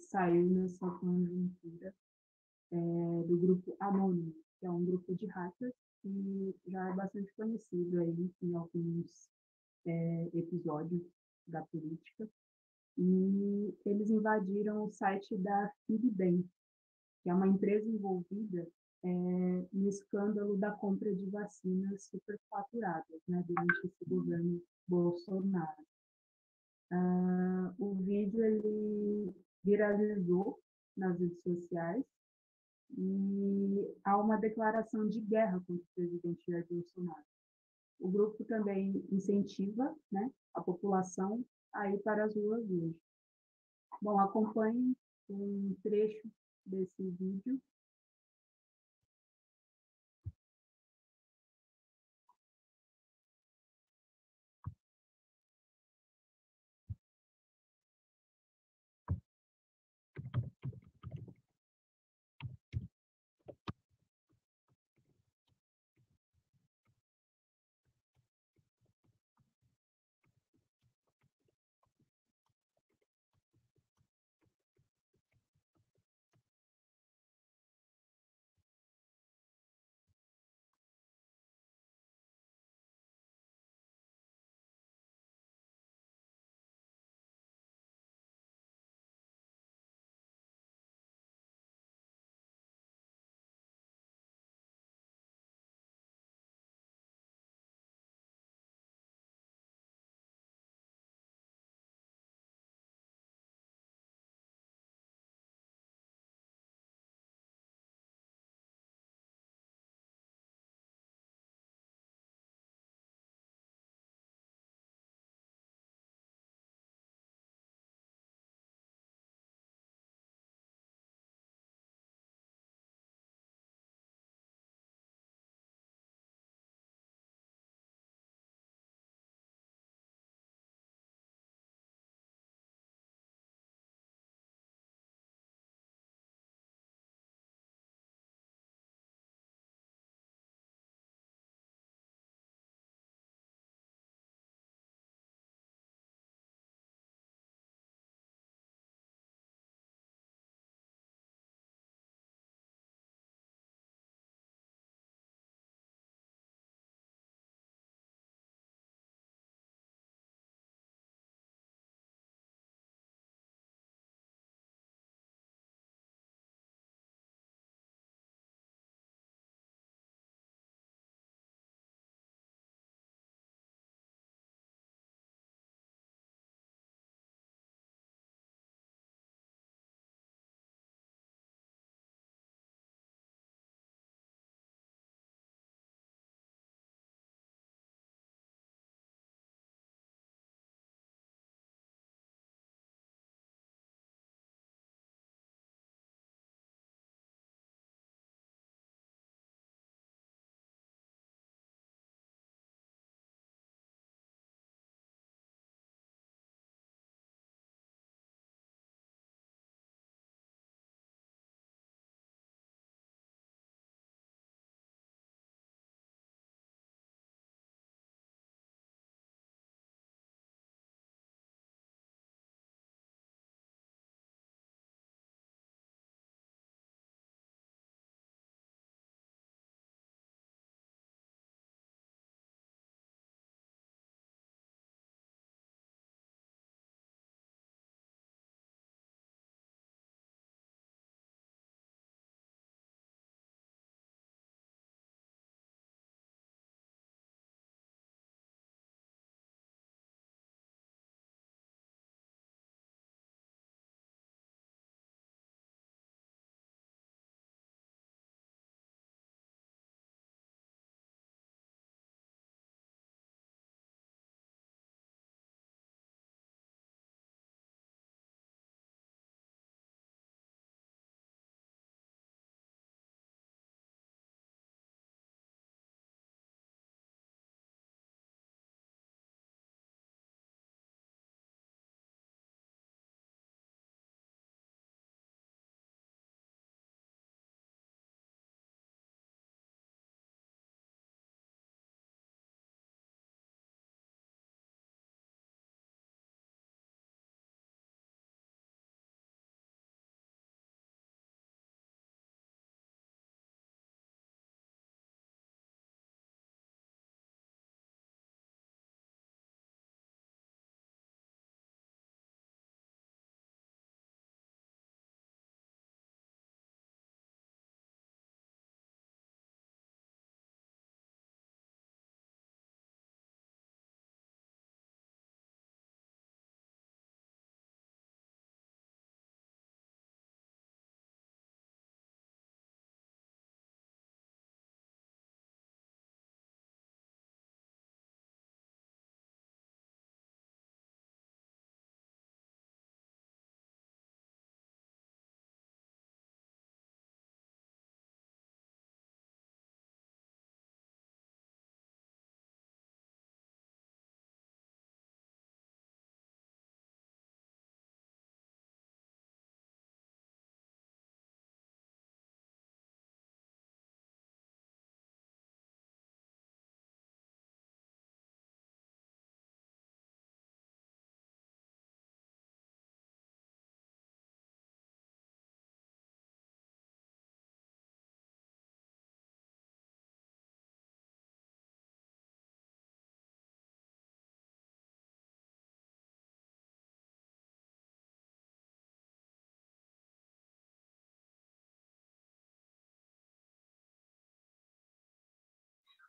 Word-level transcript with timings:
saiu 0.00 0.46
nessa 0.46 0.88
conjuntura 0.90 1.94
é, 2.72 2.76
do 2.76 3.38
grupo 3.38 3.76
Anônimo, 3.80 4.34
que 4.58 4.66
é 4.66 4.70
um 4.70 4.84
grupo 4.84 5.14
de 5.14 5.26
hackers 5.26 5.74
que 6.02 6.54
já 6.66 6.88
é 6.88 6.92
bastante 6.94 7.32
conhecido 7.34 8.00
aí 8.00 8.30
em 8.42 8.54
alguns 8.54 9.28
é, 9.86 10.30
episódios 10.34 11.02
da 11.46 11.62
política. 11.62 12.28
E 12.96 13.74
eles 13.86 14.10
invadiram 14.10 14.84
o 14.84 14.90
site 14.90 15.36
da 15.38 15.72
FibBem, 15.86 16.44
que 17.22 17.30
é 17.30 17.34
uma 17.34 17.46
empresa 17.46 17.88
envolvida 17.88 18.66
é, 19.04 19.08
no 19.72 19.88
escândalo 19.88 20.56
da 20.56 20.72
compra 20.72 21.14
de 21.14 21.26
vacinas 21.30 22.04
superfaturadas 22.04 23.20
né, 23.28 23.44
durante 23.46 23.86
esse 23.86 24.04
governo 24.04 24.60
Bolsonaro. 24.88 25.86
Uh, 26.90 27.74
o 27.78 27.94
vídeo 27.96 28.42
ele 28.42 29.34
viralizou 29.62 30.58
nas 30.96 31.18
redes 31.18 31.42
sociais 31.42 32.04
e 32.96 33.94
há 34.04 34.16
uma 34.16 34.38
declaração 34.38 35.06
de 35.06 35.20
guerra 35.20 35.60
contra 35.66 35.82
o 35.82 35.94
presidente 35.94 36.44
Jair 36.50 36.66
Bolsonaro. 36.68 37.24
O 38.00 38.10
grupo 38.10 38.44
também 38.44 39.04
incentiva 39.10 39.94
né, 40.10 40.30
a 40.54 40.62
população 40.62 41.44
a 41.74 41.90
ir 41.90 41.98
para 41.98 42.24
as 42.24 42.34
ruas 42.34 42.64
hoje. 42.70 42.96
Bom, 44.00 44.18
acompanhe 44.18 44.96
um 45.28 45.76
trecho 45.82 46.28
desse 46.64 47.10
vídeo 47.10 47.60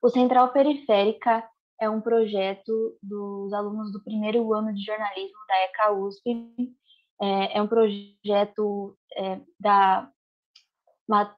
O 0.02 0.10
Central 0.10 0.54
Periférica 0.54 1.48
é 1.80 1.90
um 1.90 2.02
projeto 2.02 2.98
dos 3.02 3.52
alunos 3.54 3.92
do 3.92 4.04
primeiro 4.04 4.54
ano 4.54 4.74
de 4.74 4.82
jornalismo 4.82 5.38
da 5.48 5.64
ECA 5.64 5.92
USP. 5.94 6.54
É, 7.22 7.58
é 7.58 7.62
um 7.62 7.68
projeto 7.68 8.98
é, 9.16 9.42
da, 9.60 10.10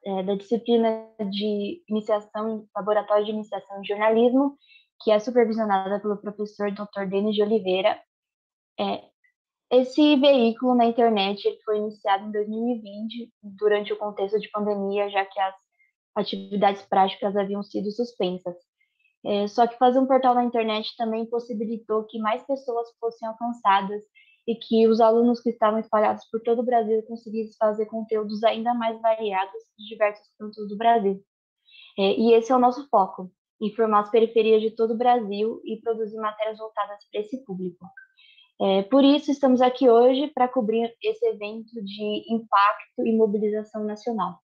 é, 0.04 0.22
da 0.22 0.34
disciplina 0.36 1.08
de 1.30 1.82
iniciação, 1.88 2.68
laboratório 2.74 3.24
de 3.24 3.32
iniciação 3.32 3.80
de 3.80 3.88
jornalismo, 3.88 4.56
que 5.02 5.10
é 5.10 5.18
supervisionada 5.18 6.00
pelo 6.00 6.16
professor 6.16 6.70
Dr. 6.70 7.08
Denis 7.08 7.34
de 7.34 7.42
Oliveira. 7.42 8.00
É, 8.78 9.02
esse 9.72 10.16
veículo 10.16 10.74
na 10.74 10.84
internet 10.84 11.42
foi 11.64 11.78
iniciado 11.78 12.26
em 12.26 12.30
2020, 12.30 13.32
durante 13.42 13.92
o 13.92 13.98
contexto 13.98 14.38
de 14.38 14.50
pandemia, 14.50 15.08
já 15.10 15.24
que 15.24 15.40
as 15.40 15.54
atividades 16.14 16.82
práticas 16.82 17.36
haviam 17.36 17.62
sido 17.62 17.90
suspensas. 17.90 18.56
É, 19.24 19.46
só 19.46 19.66
que 19.66 19.78
fazer 19.78 19.98
um 19.98 20.06
portal 20.06 20.34
na 20.34 20.44
internet 20.44 20.96
também 20.96 21.24
possibilitou 21.26 22.04
que 22.04 22.18
mais 22.18 22.42
pessoas 22.44 22.88
fossem 22.98 23.28
alcançadas 23.28 24.02
e 24.46 24.56
que 24.56 24.88
os 24.88 25.00
alunos 25.00 25.40
que 25.40 25.50
estavam 25.50 25.78
espalhados 25.78 26.24
por 26.30 26.40
todo 26.40 26.60
o 26.60 26.64
Brasil 26.64 27.02
conseguissem 27.04 27.56
fazer 27.56 27.86
conteúdos 27.86 28.42
ainda 28.42 28.74
mais 28.74 29.00
variados 29.00 29.62
de 29.78 29.88
diversos 29.88 30.26
cantos 30.38 30.68
do 30.68 30.76
Brasil. 30.76 31.22
É, 31.98 32.16
e 32.18 32.32
esse 32.32 32.50
é 32.50 32.56
o 32.56 32.58
nosso 32.58 32.88
foco, 32.88 33.30
informar 33.60 34.00
as 34.00 34.10
periferias 34.10 34.60
de 34.60 34.70
todo 34.72 34.94
o 34.94 34.98
Brasil 34.98 35.60
e 35.64 35.80
produzir 35.80 36.16
matérias 36.16 36.58
voltadas 36.58 36.98
para 37.10 37.20
esse 37.20 37.44
público. 37.44 37.86
É, 38.60 38.82
por 38.82 39.04
isso, 39.04 39.30
estamos 39.30 39.60
aqui 39.60 39.88
hoje 39.88 40.28
para 40.28 40.48
cobrir 40.48 40.92
esse 41.02 41.24
evento 41.26 41.82
de 41.82 42.24
impacto 42.32 43.06
e 43.06 43.16
mobilização 43.16 43.84
nacional. 43.84 44.41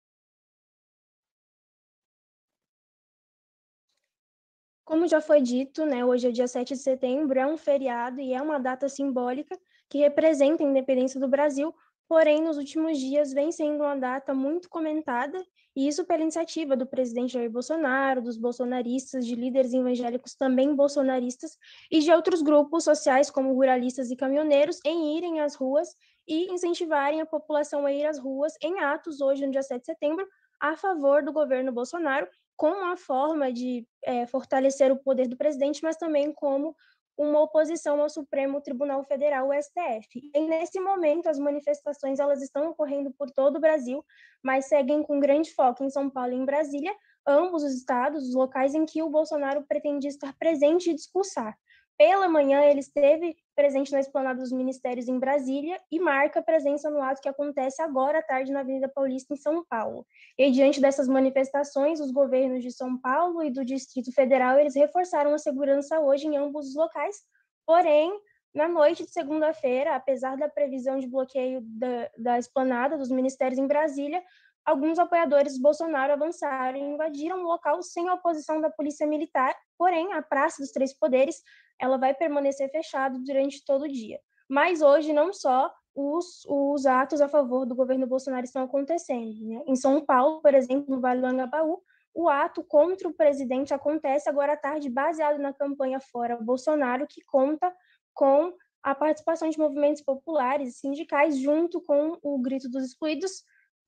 Como 4.92 5.08
já 5.08 5.22
foi 5.22 5.40
dito, 5.40 5.86
né, 5.86 6.04
hoje 6.04 6.28
é 6.28 6.32
dia 6.32 6.50
7 6.50 6.74
de 6.74 6.82
setembro, 6.82 7.40
é 7.40 7.48
um 7.48 7.56
feriado 7.56 8.20
e 8.20 8.34
é 8.34 8.42
uma 8.42 8.60
data 8.60 8.90
simbólica 8.90 9.58
que 9.90 10.00
representa 10.00 10.66
a 10.66 10.68
independência 10.68 11.18
do 11.18 11.30
Brasil, 11.30 11.74
porém, 12.10 12.42
nos 12.42 12.58
últimos 12.58 13.00
dias 13.00 13.32
vem 13.32 13.54
sendo 13.54 13.86
uma 13.86 13.96
data 13.96 14.34
muito 14.34 14.68
comentada, 14.68 15.42
e 15.74 15.88
isso 15.88 16.04
pela 16.04 16.24
iniciativa 16.24 16.76
do 16.76 16.86
presidente 16.86 17.32
Jair 17.32 17.50
Bolsonaro, 17.50 18.22
dos 18.22 18.36
bolsonaristas, 18.36 19.26
de 19.26 19.34
líderes 19.34 19.74
evangélicos 19.74 20.36
também 20.36 20.76
bolsonaristas, 20.76 21.58
e 21.90 22.02
de 22.02 22.12
outros 22.12 22.42
grupos 22.42 22.84
sociais, 22.84 23.32
como 23.32 23.54
ruralistas 23.54 24.12
e 24.12 24.18
caminhoneiros, 24.18 24.82
em 24.84 25.18
irem 25.18 25.40
às 25.40 25.56
ruas 25.56 25.96
e 26.28 26.52
incentivarem 26.52 27.22
a 27.22 27.26
população 27.26 27.86
a 27.86 27.94
ir 27.94 28.06
às 28.06 28.20
ruas 28.20 28.56
em 28.62 28.82
atos 28.82 29.22
hoje, 29.22 29.46
no 29.46 29.54
dia 29.54 29.64
7 29.64 29.80
de 29.80 29.86
setembro, 29.86 30.28
a 30.60 30.76
favor 30.76 31.24
do 31.24 31.32
governo 31.32 31.72
Bolsonaro 31.72 32.28
como 32.62 32.78
uma 32.78 32.96
forma 32.96 33.52
de 33.52 33.88
é, 34.06 34.28
fortalecer 34.28 34.92
o 34.92 34.96
poder 34.96 35.28
do 35.28 35.36
presidente, 35.36 35.82
mas 35.82 35.98
também 35.98 36.32
como 36.32 36.76
uma 37.18 37.42
oposição 37.42 38.00
ao 38.00 38.08
Supremo 38.08 38.62
Tribunal 38.62 39.04
Federal, 39.04 39.50
o 39.50 39.52
STF. 39.52 40.30
E 40.32 40.42
nesse 40.42 40.80
momento, 40.80 41.28
as 41.28 41.40
manifestações 41.40 42.20
elas 42.20 42.40
estão 42.40 42.70
ocorrendo 42.70 43.12
por 43.18 43.32
todo 43.32 43.56
o 43.56 43.60
Brasil, 43.60 44.06
mas 44.44 44.66
seguem 44.66 45.02
com 45.02 45.20
grande 45.20 45.52
foco 45.56 45.84
em 45.84 45.90
São 45.90 46.08
Paulo 46.08 46.34
e 46.34 46.36
em 46.36 46.46
Brasília, 46.46 46.94
ambos 47.26 47.64
os 47.64 47.74
estados, 47.74 48.28
os 48.28 48.36
locais 48.36 48.76
em 48.76 48.86
que 48.86 49.02
o 49.02 49.10
Bolsonaro 49.10 49.66
pretende 49.68 50.08
estar 50.08 50.32
presente 50.38 50.92
e 50.92 50.94
discursar. 50.94 51.58
Pela 51.98 52.30
manhã, 52.30 52.62
ele 52.62 52.82
esteve 52.82 53.36
presente 53.62 53.92
na 53.92 54.00
esplanada 54.00 54.42
dos 54.42 54.52
ministérios 54.52 55.08
em 55.08 55.20
Brasília 55.20 55.80
e 55.92 56.00
marca 56.00 56.42
presença 56.42 56.90
no 56.90 57.00
ato 57.00 57.22
que 57.22 57.30
acontece 57.30 57.80
agora 57.80 58.18
à 58.18 58.22
tarde 58.24 58.52
na 58.52 58.62
Avenida 58.62 58.90
Paulista, 58.90 59.36
em 59.36 59.38
São 59.38 59.64
Paulo. 59.64 60.04
E 60.36 60.50
diante 60.50 60.82
dessas 60.82 61.08
manifestações, 61.08 62.00
os 62.00 62.12
governos 62.12 62.64
de 62.64 62.72
São 62.72 62.98
Paulo 62.98 63.44
e 63.44 63.52
do 63.52 63.64
Distrito 63.64 64.12
Federal, 64.12 64.58
eles 64.58 64.74
reforçaram 64.74 65.32
a 65.32 65.38
segurança 65.38 66.00
hoje 66.00 66.26
em 66.26 66.38
ambos 66.38 66.70
os 66.70 66.76
locais, 66.76 67.18
porém, 67.64 68.12
na 68.52 68.68
noite 68.68 69.06
de 69.06 69.12
segunda-feira, 69.12 69.96
apesar 69.96 70.36
da 70.38 70.50
previsão 70.50 70.98
de 70.98 71.06
bloqueio 71.06 71.62
da, 71.62 72.10
da 72.18 72.40
esplanada 72.40 72.98
dos 72.98 73.12
ministérios 73.12 73.60
em 73.60 73.68
Brasília, 73.68 74.24
alguns 74.66 75.00
apoiadores 75.00 75.60
Bolsonaro 75.60 76.14
avançaram 76.14 76.78
e 76.78 76.82
invadiram 76.82 77.40
o 77.40 77.48
local 77.48 77.82
sem 77.82 78.08
a 78.10 78.14
oposição 78.14 78.62
da 78.62 78.70
polícia 78.70 79.08
militar, 79.08 79.56
porém, 79.78 80.14
a 80.14 80.22
Praça 80.22 80.62
dos 80.62 80.72
Três 80.72 80.94
Poderes 80.94 81.42
ela 81.80 81.98
vai 81.98 82.14
permanecer 82.14 82.70
fechada 82.70 83.18
durante 83.20 83.66
todo 83.66 83.84
o 83.84 83.92
dia. 83.92 84.20
Mas 84.48 84.82
hoje, 84.82 85.14
não 85.14 85.34
só 85.34 85.74
os, 85.96 86.46
os 86.48 86.86
atos 86.86 87.22
a 87.22 87.28
favor 87.28 87.66
do 87.66 87.76
governo 87.76 88.08
Bolsonaro 88.08 88.46
estão 88.46 88.64
acontecendo. 88.64 89.46
Né? 89.46 89.64
Em 89.66 89.76
São 89.76 90.04
Paulo, 90.06 90.42
por 90.42 90.54
exemplo, 90.54 90.94
no 90.94 91.02
Vale 91.02 91.22
do 91.22 91.28
Angabaú, 91.28 91.82
o 92.14 92.30
ato 92.30 92.64
contra 92.64 93.08
o 93.08 93.14
presidente 93.14 93.74
acontece 93.74 94.30
agora 94.30 94.54
à 94.54 94.58
tarde, 94.58 94.90
baseado 94.90 95.40
na 95.40 95.54
campanha 95.54 96.00
Fora 96.00 96.38
Bolsonaro, 96.38 97.08
que 97.08 97.22
conta 97.26 97.74
com 98.14 98.54
a 98.84 98.94
participação 98.94 99.50
de 99.50 99.58
movimentos 99.58 100.02
populares 100.02 100.70
e 100.70 100.80
sindicais, 100.80 101.38
junto 101.38 101.82
com 101.82 102.18
o 102.22 102.40
Grito 102.40 102.70
dos 102.70 102.84
Excluídos, 102.84 103.44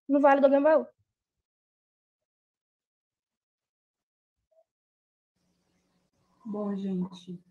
no 0.07 0.19
Vale 0.19 0.41
do 0.41 0.47
Angabaú. 0.47 0.85
Bom, 6.45 6.75
gente, 6.75 7.41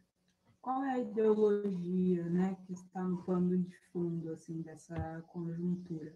qual 0.60 0.84
é 0.84 0.92
a 0.92 0.98
ideologia 0.98 2.28
né, 2.28 2.56
que 2.66 2.72
está 2.72 3.02
no 3.02 3.22
pano 3.24 3.58
de 3.58 3.76
fundo 3.90 4.30
assim, 4.30 4.60
dessa 4.62 5.22
conjuntura? 5.28 6.14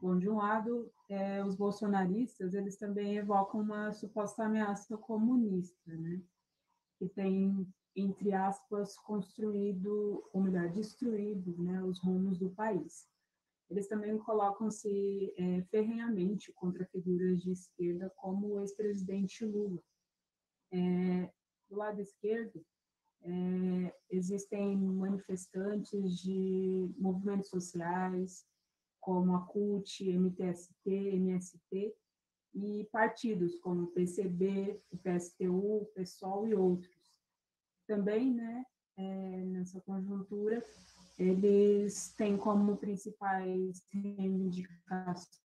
Bom, 0.00 0.18
de 0.18 0.28
um 0.28 0.36
lado, 0.36 0.92
é, 1.08 1.44
os 1.44 1.54
bolsonaristas 1.54 2.54
eles 2.54 2.76
também 2.76 3.16
evocam 3.16 3.60
uma 3.60 3.92
suposta 3.92 4.44
ameaça 4.44 4.98
comunista, 4.98 5.92
né, 5.92 6.20
que 6.98 7.08
tem, 7.08 7.66
entre 7.94 8.32
aspas, 8.34 8.96
construído, 8.98 10.28
ou 10.32 10.42
melhor, 10.42 10.68
destruído 10.70 11.56
né, 11.62 11.80
os 11.84 12.00
rumos 12.00 12.38
do 12.38 12.50
país. 12.50 13.11
Eles 13.72 13.88
também 13.88 14.18
colocam-se 14.18 15.32
é, 15.38 15.62
ferrenhamente 15.70 16.52
contra 16.52 16.84
figuras 16.84 17.40
de 17.40 17.52
esquerda, 17.52 18.12
como 18.16 18.48
o 18.48 18.60
ex-presidente 18.60 19.46
Lula. 19.46 19.82
É, 20.70 21.32
do 21.70 21.76
lado 21.76 21.98
esquerdo, 21.98 22.62
é, 23.22 23.94
existem 24.10 24.76
manifestantes 24.76 26.18
de 26.18 26.92
movimentos 26.98 27.48
sociais, 27.48 28.46
como 29.00 29.34
a 29.34 29.40
CUT, 29.46 30.04
MTST, 30.06 30.90
MST, 30.90 31.96
e 32.54 32.86
partidos 32.92 33.56
como 33.56 33.84
o 33.84 33.92
PCB, 33.92 34.82
o 34.90 34.98
PSTU, 34.98 35.78
o 35.78 35.86
PSOL 35.94 36.46
e 36.46 36.54
outros. 36.54 37.10
Também, 37.86 38.34
né, 38.34 38.66
é, 38.98 39.44
nessa 39.44 39.80
conjuntura, 39.80 40.62
eles 41.18 42.12
têm 42.14 42.36
como 42.36 42.76
principais 42.76 43.84
reivindicações 43.90 45.42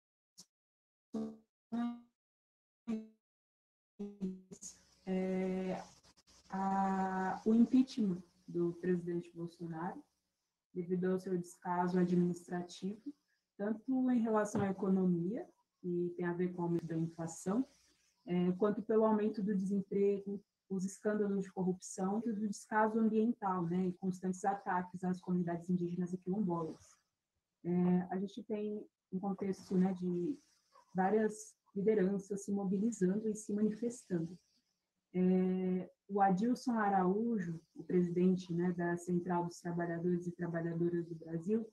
é, 5.06 5.82
a, 6.50 7.42
o 7.46 7.54
impeachment 7.54 8.22
do 8.48 8.74
presidente 8.74 9.32
Bolsonaro, 9.34 10.04
devido 10.74 11.06
ao 11.06 11.20
seu 11.20 11.38
descaso 11.38 12.00
administrativo, 12.00 13.14
tanto 13.58 14.10
em 14.12 14.20
relação 14.20 14.62
à 14.62 14.70
economia, 14.70 15.48
que 15.82 16.14
tem 16.16 16.26
a 16.26 16.34
ver 16.34 16.54
com 16.54 16.62
o 16.62 16.66
aumento 16.66 16.86
da 16.86 16.98
inflação, 16.98 17.66
é, 18.26 18.52
quanto 18.54 18.82
pelo 18.82 19.06
aumento 19.06 19.42
do 19.42 19.56
desemprego, 19.56 20.42
os 20.72 20.86
escândalos 20.86 21.44
de 21.44 21.52
corrupção 21.52 22.22
e 22.26 22.32
do 22.32 22.48
descaso 22.48 23.00
ambiental, 23.00 23.66
né, 23.66 23.88
e 23.88 23.94
constantes 23.94 24.44
ataques 24.46 25.04
às 25.04 25.20
comunidades 25.20 25.70
indígenas 25.70 26.14
e 26.14 26.18
quilombolas. 26.18 26.96
É, 27.64 28.08
a 28.10 28.18
gente 28.18 28.42
tem 28.44 28.86
um 29.12 29.20
contexto 29.20 29.76
né, 29.76 29.94
de 29.94 30.40
várias 30.96 31.54
lideranças 31.76 32.44
se 32.44 32.52
mobilizando 32.52 33.28
e 33.28 33.36
se 33.36 33.54
manifestando. 33.54 34.38
É, 35.14 35.90
o 36.08 36.22
Adilson 36.22 36.72
Araújo, 36.72 37.60
o 37.76 37.84
presidente 37.84 38.54
né, 38.54 38.72
da 38.72 38.98
Central 38.98 39.46
dos 39.46 39.60
Trabalhadores 39.60 40.26
e 40.26 40.32
Trabalhadoras 40.32 41.06
do 41.06 41.16
Brasil, 41.16 41.70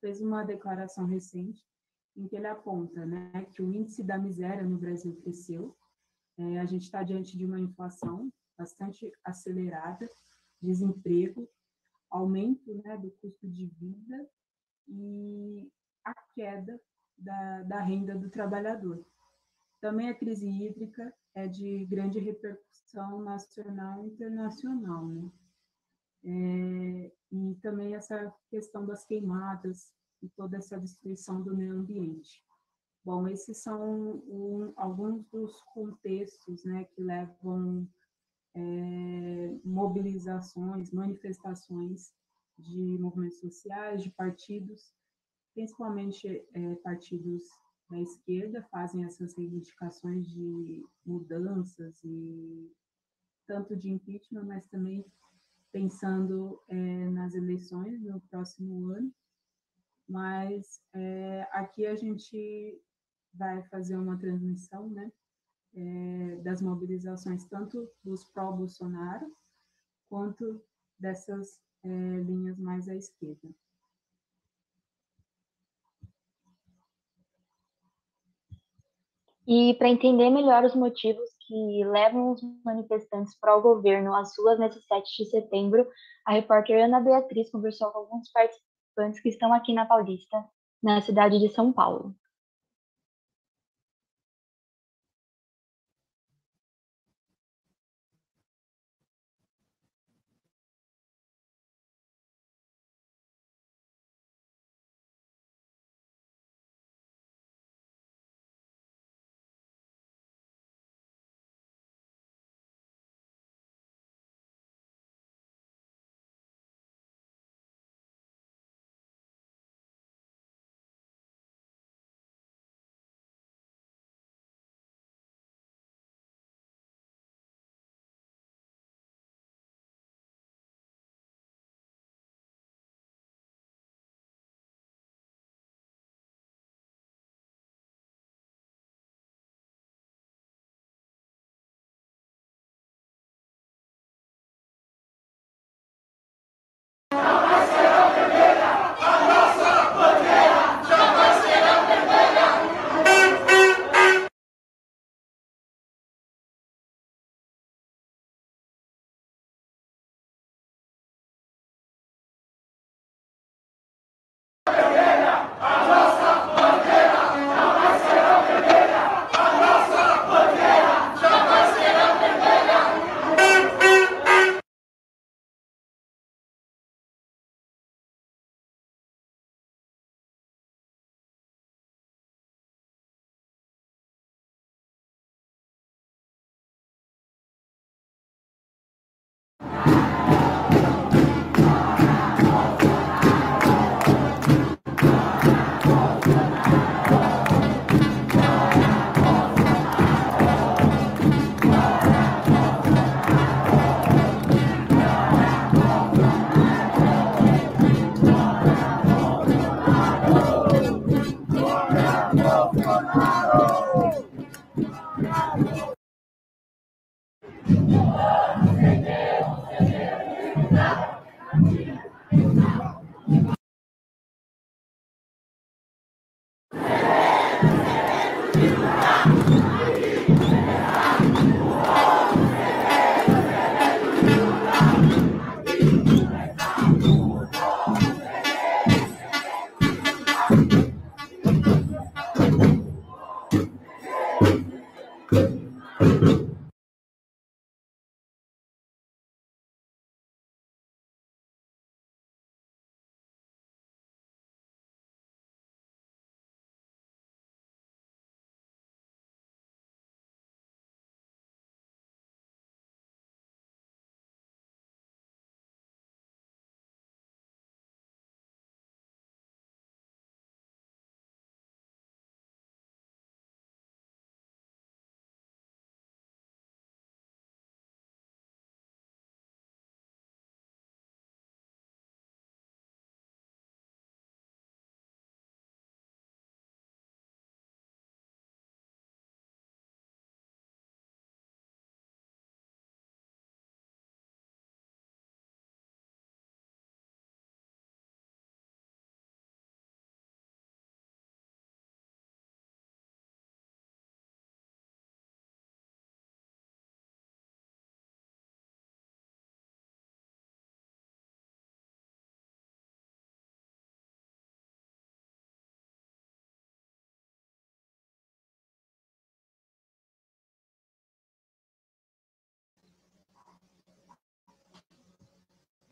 fez 0.00 0.20
uma 0.20 0.44
declaração 0.44 1.06
recente 1.06 1.64
em 2.16 2.28
que 2.28 2.36
ele 2.36 2.46
aponta 2.46 3.04
né, 3.04 3.46
que 3.52 3.60
o 3.60 3.72
índice 3.72 4.02
da 4.02 4.16
miséria 4.16 4.62
no 4.62 4.78
Brasil 4.78 5.16
cresceu, 5.16 5.76
é, 6.38 6.58
a 6.58 6.66
gente 6.66 6.82
está 6.82 7.02
diante 7.02 7.36
de 7.36 7.44
uma 7.44 7.60
inflação 7.60 8.32
bastante 8.56 9.10
acelerada, 9.24 10.08
desemprego, 10.60 11.48
aumento 12.10 12.74
né, 12.82 12.96
do 12.96 13.10
custo 13.20 13.48
de 13.48 13.66
vida 13.66 14.28
e 14.88 15.70
a 16.04 16.14
queda 16.34 16.80
da, 17.16 17.62
da 17.62 17.80
renda 17.80 18.16
do 18.16 18.28
trabalhador. 18.28 19.04
Também 19.80 20.08
a 20.08 20.14
crise 20.14 20.48
hídrica 20.48 21.12
é 21.34 21.46
de 21.46 21.84
grande 21.86 22.18
repercussão 22.18 23.20
nacional 23.22 24.04
e 24.04 24.08
internacional, 24.08 25.06
né? 25.06 25.30
É, 26.26 27.12
e 27.30 27.54
também 27.56 27.94
essa 27.94 28.32
questão 28.48 28.86
das 28.86 29.04
queimadas 29.04 29.92
e 30.22 30.28
toda 30.30 30.56
essa 30.56 30.78
destruição 30.78 31.42
do 31.42 31.54
meio 31.54 31.74
ambiente. 31.74 32.42
Bom, 33.04 33.28
esses 33.28 33.58
são 33.58 34.22
um, 34.26 34.72
alguns 34.76 35.26
dos 35.26 35.60
contextos 35.74 36.64
né, 36.64 36.84
que 36.84 37.02
levam 37.02 37.86
é, 38.54 39.58
mobilizações, 39.62 40.90
manifestações 40.90 42.14
de 42.58 42.98
movimentos 42.98 43.40
sociais, 43.40 44.02
de 44.02 44.10
partidos, 44.10 44.94
principalmente 45.52 46.26
é, 46.54 46.74
partidos 46.76 47.42
da 47.90 48.00
esquerda, 48.00 48.66
fazem 48.70 49.04
essas 49.04 49.36
reivindicações 49.36 50.26
de 50.26 50.82
mudanças 51.04 52.02
e 52.02 52.72
tanto 53.46 53.76
de 53.76 53.90
impeachment, 53.90 54.44
mas 54.44 54.66
também 54.68 55.04
pensando 55.70 56.62
é, 56.68 57.10
nas 57.10 57.34
eleições 57.34 58.00
no 58.02 58.18
próximo 58.22 58.88
ano. 58.88 59.12
Mas 60.08 60.80
é, 60.94 61.46
aqui 61.52 61.84
a 61.86 61.94
gente 61.94 62.80
vai 63.34 63.62
fazer 63.64 63.96
uma 63.96 64.18
transmissão, 64.18 64.88
né, 64.88 65.10
é, 65.74 66.36
das 66.42 66.62
mobilizações 66.62 67.44
tanto 67.44 67.88
dos 68.02 68.24
pró-Bolsonaro 68.24 69.26
quanto 70.08 70.62
dessas 70.98 71.60
é, 71.82 71.88
linhas 71.88 72.58
mais 72.58 72.88
à 72.88 72.94
esquerda. 72.94 73.48
E 79.46 79.74
para 79.74 79.90
entender 79.90 80.30
melhor 80.30 80.64
os 80.64 80.74
motivos 80.74 81.28
que 81.46 81.84
levam 81.84 82.32
os 82.32 82.40
manifestantes 82.64 83.38
para 83.38 83.54
o 83.54 83.60
governo 83.60 84.14
às 84.14 84.36
ruas 84.38 84.58
nesse 84.58 84.80
7 84.80 85.22
de 85.22 85.30
setembro, 85.30 85.86
a 86.24 86.32
repórter 86.32 86.82
Ana 86.82 87.00
Beatriz 87.00 87.50
conversou 87.50 87.90
com 87.90 87.98
alguns 87.98 88.30
participantes 88.32 89.20
que 89.20 89.28
estão 89.28 89.52
aqui 89.52 89.74
na 89.74 89.84
Paulista, 89.84 90.42
na 90.82 91.02
cidade 91.02 91.38
de 91.38 91.50
São 91.50 91.72
Paulo. 91.72 92.16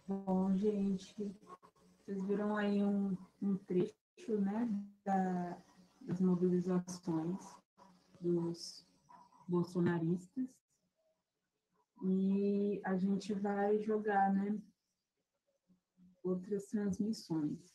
Bom, 0.04 0.56
gente, 0.56 1.14
vocês 2.04 2.20
viram 2.26 2.56
aí 2.56 2.82
um, 2.82 3.16
um 3.40 3.56
trecho, 3.56 3.94
né, 4.40 4.68
da, 5.04 5.62
as 6.08 6.20
mobilizações 6.20 7.38
dos 8.20 8.84
bolsonaristas 9.46 10.48
e 12.02 12.80
a 12.84 12.96
gente 12.96 13.32
vai 13.32 13.78
jogar, 13.78 14.32
né, 14.34 14.60
outras 16.24 16.66
transmissões. 16.66 17.71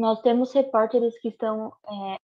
Nós 0.00 0.22
temos 0.22 0.50
repórteres 0.54 1.18
que 1.20 1.28
estão 1.28 1.74
é, 1.86 2.16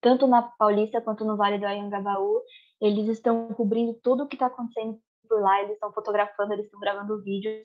tanto 0.00 0.26
na 0.26 0.42
Paulista 0.42 1.00
quanto 1.00 1.24
no 1.24 1.36
Vale 1.36 1.56
do 1.56 1.64
Anhangabaú, 1.64 2.42
eles 2.80 3.06
estão 3.08 3.46
cobrindo 3.54 3.94
tudo 4.02 4.24
o 4.24 4.26
que 4.26 4.34
está 4.34 4.46
acontecendo 4.46 4.98
por 5.28 5.40
lá, 5.40 5.62
eles 5.62 5.74
estão 5.74 5.92
fotografando, 5.92 6.52
eles 6.52 6.64
estão 6.64 6.80
gravando 6.80 7.22
vídeos. 7.22 7.64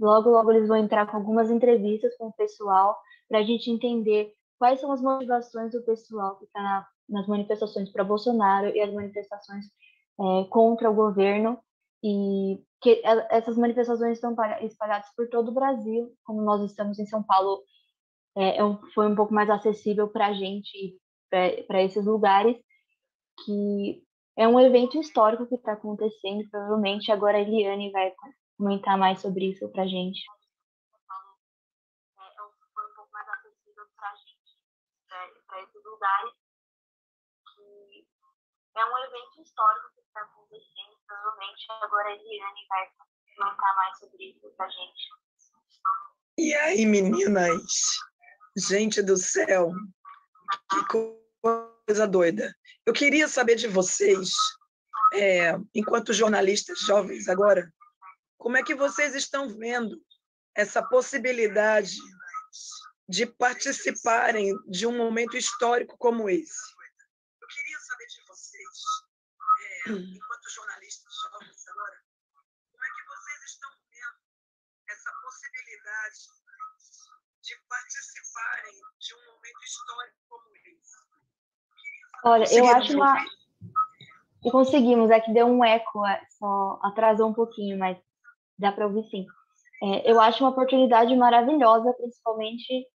Logo, 0.00 0.30
logo 0.30 0.50
eles 0.52 0.66
vão 0.66 0.78
entrar 0.78 1.06
com 1.06 1.18
algumas 1.18 1.50
entrevistas 1.50 2.16
com 2.16 2.28
o 2.28 2.32
pessoal 2.32 2.98
para 3.28 3.40
a 3.40 3.42
gente 3.42 3.70
entender 3.70 4.32
quais 4.58 4.80
são 4.80 4.90
as 4.90 5.02
motivações 5.02 5.72
do 5.72 5.82
pessoal 5.82 6.38
que 6.38 6.46
está 6.46 6.62
na, 6.62 6.86
nas 7.10 7.28
manifestações 7.28 7.92
para 7.92 8.02
Bolsonaro 8.02 8.68
e 8.74 8.80
as 8.80 8.90
manifestações 8.90 9.66
é, 10.18 10.44
contra 10.44 10.90
o 10.90 10.94
governo 10.94 11.58
e 12.02 12.58
que 12.80 13.02
essas 13.30 13.58
manifestações 13.58 14.12
estão 14.14 14.34
espalhadas 14.62 15.08
por 15.14 15.28
todo 15.28 15.48
o 15.48 15.54
Brasil, 15.54 16.10
como 16.24 16.40
nós 16.40 16.62
estamos 16.62 16.98
em 16.98 17.06
São 17.06 17.22
Paulo, 17.22 17.62
é, 18.36 18.58
é 18.58 18.60
foi 18.94 19.06
um 19.06 19.14
pouco 19.14 19.32
mais 19.32 19.48
acessível 19.48 20.08
para 20.08 20.28
a 20.28 20.32
gente 20.32 20.98
para 21.66 21.82
esses 21.82 22.04
lugares, 22.04 22.56
que 23.44 24.04
é 24.36 24.46
um 24.46 24.60
evento 24.60 24.98
histórico 25.00 25.46
que 25.46 25.56
está 25.56 25.72
acontecendo, 25.72 26.48
provavelmente 26.50 27.10
agora 27.10 27.38
a 27.38 27.40
Eliane 27.40 27.90
vai 27.90 28.12
comentar 28.56 28.96
mais 28.96 29.20
sobre 29.20 29.50
isso 29.50 29.68
para 29.70 29.82
a 29.82 29.86
gente. 29.86 30.20
Foi 32.74 32.86
um 32.86 32.94
pouco 32.94 33.10
mais 33.12 33.28
acessível 33.28 33.84
para 33.96 34.10
a 34.10 34.16
gente, 34.16 35.46
para 35.46 35.62
esses 35.62 35.84
lugares, 35.84 36.32
que 37.54 38.06
é 38.76 38.84
um 38.84 38.98
evento 38.98 39.42
histórico 39.42 39.88
que 39.94 40.00
está 40.02 40.20
acontecendo, 40.20 40.96
provavelmente 41.06 41.66
agora 41.82 42.08
a 42.08 42.12
Eliane 42.12 42.66
vai 42.68 42.88
comentar 43.36 43.76
mais 43.76 43.98
sobre 43.98 44.24
isso 44.30 44.52
para 44.56 44.66
a 44.66 44.70
gente. 44.70 45.10
E 46.38 46.54
aí, 46.54 46.86
meninas? 46.86 47.62
Gente 48.56 49.02
do 49.02 49.16
céu, 49.16 49.72
que 50.70 50.84
coisa 51.86 52.06
doida. 52.06 52.54
Eu 52.86 52.92
queria 52.92 53.26
saber 53.26 53.56
de 53.56 53.66
vocês, 53.66 54.30
é, 55.12 55.56
enquanto 55.74 56.12
jornalistas 56.12 56.80
jovens 56.80 57.28
agora, 57.28 57.72
como 58.38 58.56
é 58.56 58.62
que 58.62 58.74
vocês 58.74 59.14
estão 59.14 59.48
vendo 59.48 60.00
essa 60.54 60.82
possibilidade 60.82 61.96
de 63.08 63.26
participarem 63.26 64.54
de 64.68 64.86
um 64.86 64.96
momento 64.96 65.36
histórico 65.36 65.96
como 65.98 66.28
esse? 66.28 66.60
Eu 67.40 67.48
queria 67.48 67.78
saber 67.80 68.06
de 68.06 68.22
vocês, 68.28 68.78
é, 69.86 69.90
enquanto 69.90 70.50
jornalistas 70.54 70.83
participarem 78.34 78.74
de 78.98 79.14
um 79.14 79.32
momento 79.32 79.62
histórico 79.64 80.16
como 80.28 80.44
esse? 80.66 80.96
Olha, 82.24 82.44
eu 82.52 82.76
acho 82.76 82.94
uma. 82.94 83.16
E 84.44 84.50
conseguimos, 84.50 85.10
é 85.10 85.20
que 85.20 85.32
deu 85.32 85.46
um 85.46 85.64
eco, 85.64 86.04
é, 86.06 86.20
só 86.38 86.78
atrasou 86.82 87.28
um 87.28 87.32
pouquinho, 87.32 87.78
mas 87.78 87.96
dá 88.58 88.70
para 88.70 88.86
ouvir 88.86 89.08
sim. 89.08 89.26
É, 89.82 90.10
eu 90.10 90.20
acho 90.20 90.44
uma 90.44 90.50
oportunidade 90.50 91.14
maravilhosa, 91.16 91.94
principalmente 91.94 92.86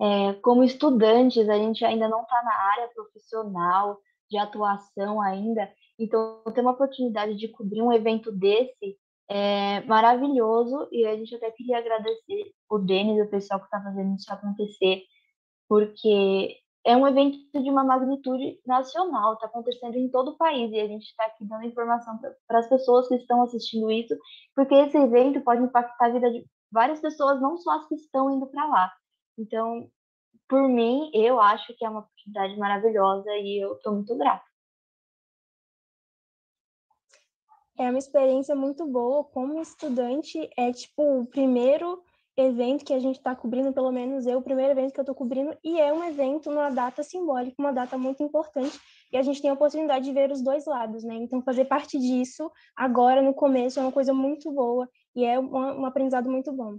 é, 0.00 0.32
como 0.42 0.64
estudantes, 0.64 1.48
a 1.48 1.56
gente 1.56 1.84
ainda 1.84 2.08
não 2.08 2.22
está 2.22 2.42
na 2.42 2.54
área 2.54 2.88
profissional 2.88 4.00
de 4.28 4.36
atuação 4.38 5.20
ainda, 5.20 5.72
então 5.98 6.42
ter 6.52 6.60
uma 6.60 6.72
oportunidade 6.72 7.36
de 7.36 7.48
cobrir 7.48 7.80
um 7.80 7.92
evento 7.92 8.30
desse 8.32 8.98
é 9.28 9.82
maravilhoso 9.84 10.88
e 10.90 11.06
a 11.06 11.16
gente 11.16 11.34
até 11.34 11.50
queria 11.50 11.78
agradecer 11.78 12.52
o 12.68 12.78
Denis, 12.78 13.20
o 13.20 13.30
pessoal 13.30 13.60
que 13.60 13.66
está 13.66 13.82
fazendo 13.82 14.16
isso 14.16 14.32
acontecer, 14.32 15.02
porque 15.68 16.56
é 16.84 16.96
um 16.96 17.06
evento 17.06 17.38
de 17.52 17.70
uma 17.70 17.84
magnitude 17.84 18.58
nacional, 18.66 19.34
está 19.34 19.46
acontecendo 19.46 19.96
em 19.96 20.08
todo 20.08 20.30
o 20.30 20.36
país 20.38 20.72
e 20.72 20.80
a 20.80 20.86
gente 20.86 21.04
está 21.04 21.26
aqui 21.26 21.44
dando 21.44 21.66
informação 21.66 22.18
para 22.46 22.60
as 22.60 22.68
pessoas 22.68 23.06
que 23.08 23.16
estão 23.16 23.42
assistindo 23.42 23.90
isso, 23.90 24.16
porque 24.54 24.74
esse 24.74 24.96
evento 24.96 25.40
pode 25.42 25.62
impactar 25.62 26.06
a 26.06 26.10
vida 26.10 26.30
de 26.30 26.46
várias 26.72 27.00
pessoas, 27.00 27.40
não 27.40 27.58
só 27.58 27.72
as 27.72 27.88
que 27.88 27.94
estão 27.96 28.30
indo 28.30 28.46
para 28.46 28.66
lá. 28.66 28.92
Então, 29.38 29.90
por 30.48 30.66
mim, 30.66 31.10
eu 31.12 31.38
acho 31.38 31.74
que 31.76 31.84
é 31.84 31.90
uma 31.90 32.00
oportunidade 32.00 32.58
maravilhosa 32.58 33.30
e 33.36 33.62
eu 33.62 33.74
estou 33.74 33.92
muito 33.94 34.16
grata. 34.16 34.47
É 37.78 37.88
uma 37.88 37.98
experiência 37.98 38.56
muito 38.56 38.84
boa. 38.86 39.22
Como 39.24 39.60
estudante, 39.60 40.50
é 40.56 40.72
tipo 40.72 41.20
o 41.20 41.26
primeiro 41.26 42.02
evento 42.36 42.84
que 42.84 42.92
a 42.92 42.98
gente 42.98 43.16
está 43.16 43.34
cobrindo, 43.34 43.72
pelo 43.72 43.90
menos 43.90 44.26
eu, 44.26 44.38
o 44.38 44.42
primeiro 44.42 44.72
evento 44.72 44.92
que 44.92 45.00
eu 45.00 45.02
estou 45.02 45.14
cobrindo, 45.14 45.56
e 45.64 45.80
é 45.80 45.92
um 45.92 46.04
evento 46.04 46.50
numa 46.50 46.70
data 46.70 47.02
simbólica, 47.02 47.56
uma 47.58 47.72
data 47.72 47.98
muito 47.98 48.22
importante, 48.22 48.78
e 49.12 49.16
a 49.16 49.22
gente 49.22 49.40
tem 49.42 49.50
a 49.50 49.54
oportunidade 49.54 50.04
de 50.04 50.12
ver 50.12 50.30
os 50.30 50.40
dois 50.40 50.64
lados, 50.66 51.02
né? 51.02 51.14
Então, 51.16 51.42
fazer 51.42 51.64
parte 51.64 51.98
disso 51.98 52.50
agora, 52.76 53.22
no 53.22 53.34
começo, 53.34 53.80
é 53.80 53.82
uma 53.82 53.92
coisa 53.92 54.14
muito 54.14 54.52
boa, 54.52 54.88
e 55.16 55.24
é 55.24 55.38
um, 55.38 55.80
um 55.80 55.84
aprendizado 55.84 56.30
muito 56.30 56.52
bom. 56.52 56.78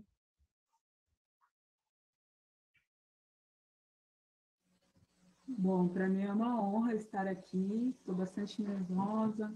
Bom, 5.46 5.90
para 5.90 6.08
mim 6.08 6.24
é 6.24 6.32
uma 6.32 6.62
honra 6.62 6.96
estar 6.96 7.28
aqui, 7.28 7.94
estou 8.00 8.16
bastante 8.16 8.62
nervosa, 8.62 9.54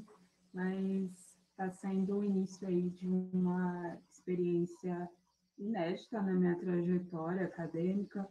mas 0.53 1.22
está 1.53 1.69
sendo 1.69 2.17
o 2.17 2.23
início 2.23 2.67
aí 2.67 2.89
de 2.89 3.07
uma 3.07 3.97
experiência 4.11 5.09
inédita 5.57 6.21
na 6.21 6.33
minha 6.33 6.57
trajetória 6.59 7.45
acadêmica. 7.45 8.27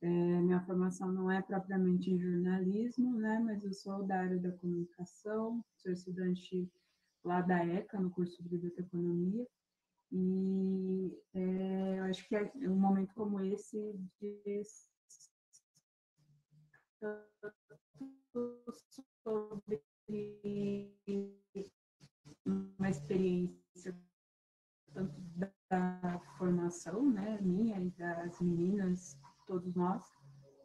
É, 0.00 0.06
minha 0.06 0.60
formação 0.64 1.10
não 1.10 1.30
é 1.30 1.42
propriamente 1.42 2.10
em 2.10 2.20
jornalismo, 2.20 3.16
né, 3.18 3.40
mas 3.44 3.64
eu 3.64 3.72
sou 3.72 4.04
da 4.04 4.20
área 4.20 4.38
da 4.38 4.52
comunicação, 4.52 5.64
sou 5.76 5.90
estudante 5.90 6.70
lá 7.24 7.40
da 7.40 7.64
ECA, 7.66 7.98
no 7.98 8.10
curso 8.10 8.40
de 8.42 8.48
Biblioteconomia, 8.48 9.46
e 10.12 11.18
é, 11.34 11.98
eu 11.98 12.04
acho 12.04 12.28
que 12.28 12.36
é 12.36 12.50
um 12.68 12.78
momento 12.78 13.12
como 13.14 13.40
esse 13.40 13.98
de 14.20 14.62
sobre 19.24 19.82
uma 22.46 22.88
experiência 22.88 23.96
tanto 24.92 25.20
da 25.68 26.18
formação, 26.38 27.10
né, 27.10 27.38
minha 27.42 27.80
e 27.80 27.90
das 27.90 28.40
meninas, 28.40 29.18
todos 29.46 29.74
nós, 29.74 30.02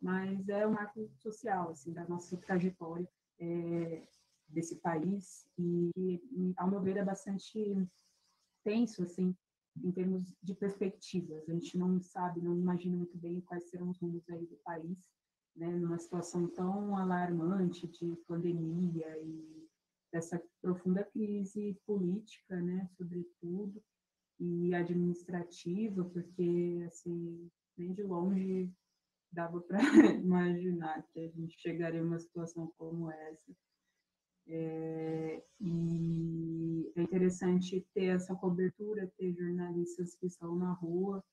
mas 0.02 0.48
é 0.48 0.65
um 0.65 0.72
marco 0.72 1.10
social, 1.17 1.70
assim, 1.70 1.91
da 1.91 2.08
nossa 2.08 2.38
trajetória 2.38 3.08
é, 3.39 4.08
desse 4.48 4.76
país 4.78 5.46
e, 5.58 6.54
ao 6.58 6.70
meu 6.70 6.82
ver, 6.82 6.98
é 6.98 7.04
bastante 7.04 7.88
tenso, 8.63 9.04
assim, 9.04 9.36
em 9.84 9.91
termos 9.91 10.34
de 10.41 10.54
perspectivas. 10.54 11.48
A 11.50 11.54
gente 11.54 11.78
não 11.78 12.00
sabe, 12.02 12.41
não 12.41 12.58
imagina 12.58 12.96
muito 12.96 13.17
bem 13.17 13.41
quais 13.41 13.70
serão 13.70 13.89
os 13.89 14.00
rumos 14.00 14.28
aí 14.30 14.46
do 14.46 14.58
país, 14.58 14.98
né, 15.56 15.67
numa 15.67 15.98
situação 15.98 16.48
tão 16.48 16.96
alarmante 16.98 17.88
de 17.88 18.15
pandemia 18.28 19.17
e 19.20 19.61
dessa 20.12 20.41
profunda 20.62 21.04
crise 21.04 21.80
política, 21.86 22.60
né, 22.60 22.88
sobretudo, 22.97 23.82
e 24.39 24.74
administrativa, 24.74 26.04
porque, 26.06 26.84
assim, 26.88 27.50
nem 27.78 27.93
de 27.93 28.04
longe 28.04 28.71
dava 29.32 29.62
para 29.62 29.80
imaginar 30.19 31.04
que 31.13 31.19
a 31.19 31.28
gente 31.30 31.58
chegaria 31.60 32.02
a 32.02 32.04
uma 32.04 32.19
situação 32.19 32.71
como 32.78 33.10
essa. 33.10 33.56
É, 34.47 35.43
e 35.60 36.91
é 36.95 37.02
interessante 37.02 37.88
ter 37.93 38.06
essa 38.06 38.36
cobertura, 38.36 39.12
ter 39.17 39.34
jornalistas 39.34 40.15
que 40.15 40.26
estão 40.26 40.56
na 40.56 40.74
rua, 40.74 41.24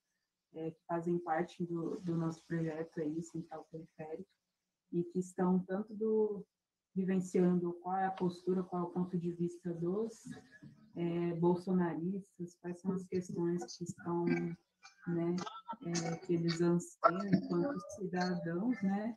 é, 0.54 0.70
que 0.70 0.80
fazem 0.86 1.18
parte 1.18 1.64
do, 1.64 1.98
do 2.00 2.16
nosso 2.16 2.44
projeto 2.46 3.00
aí, 3.00 3.22
Central 3.22 3.66
Periférico, 3.72 4.28
e 4.92 5.02
que 5.04 5.18
estão 5.18 5.58
tanto 5.60 5.94
do, 5.94 6.46
vivenciando 6.98 7.72
qual 7.80 7.96
é 7.96 8.06
a 8.06 8.10
postura, 8.10 8.64
qual 8.64 8.82
é 8.82 8.86
o 8.86 8.90
ponto 8.90 9.16
de 9.16 9.30
vista 9.30 9.72
dos 9.72 10.24
é, 10.96 11.32
bolsonaristas, 11.34 12.56
quais 12.60 12.80
são 12.80 12.92
as 12.92 13.04
questões 13.04 13.76
que 13.76 13.84
estão, 13.84 14.24
né, 14.24 15.36
é, 15.86 16.16
que 16.16 16.34
eles 16.34 16.60
anseiam 16.60 17.24
enquanto 17.26 17.80
cidadãos, 17.94 18.82
né, 18.82 19.16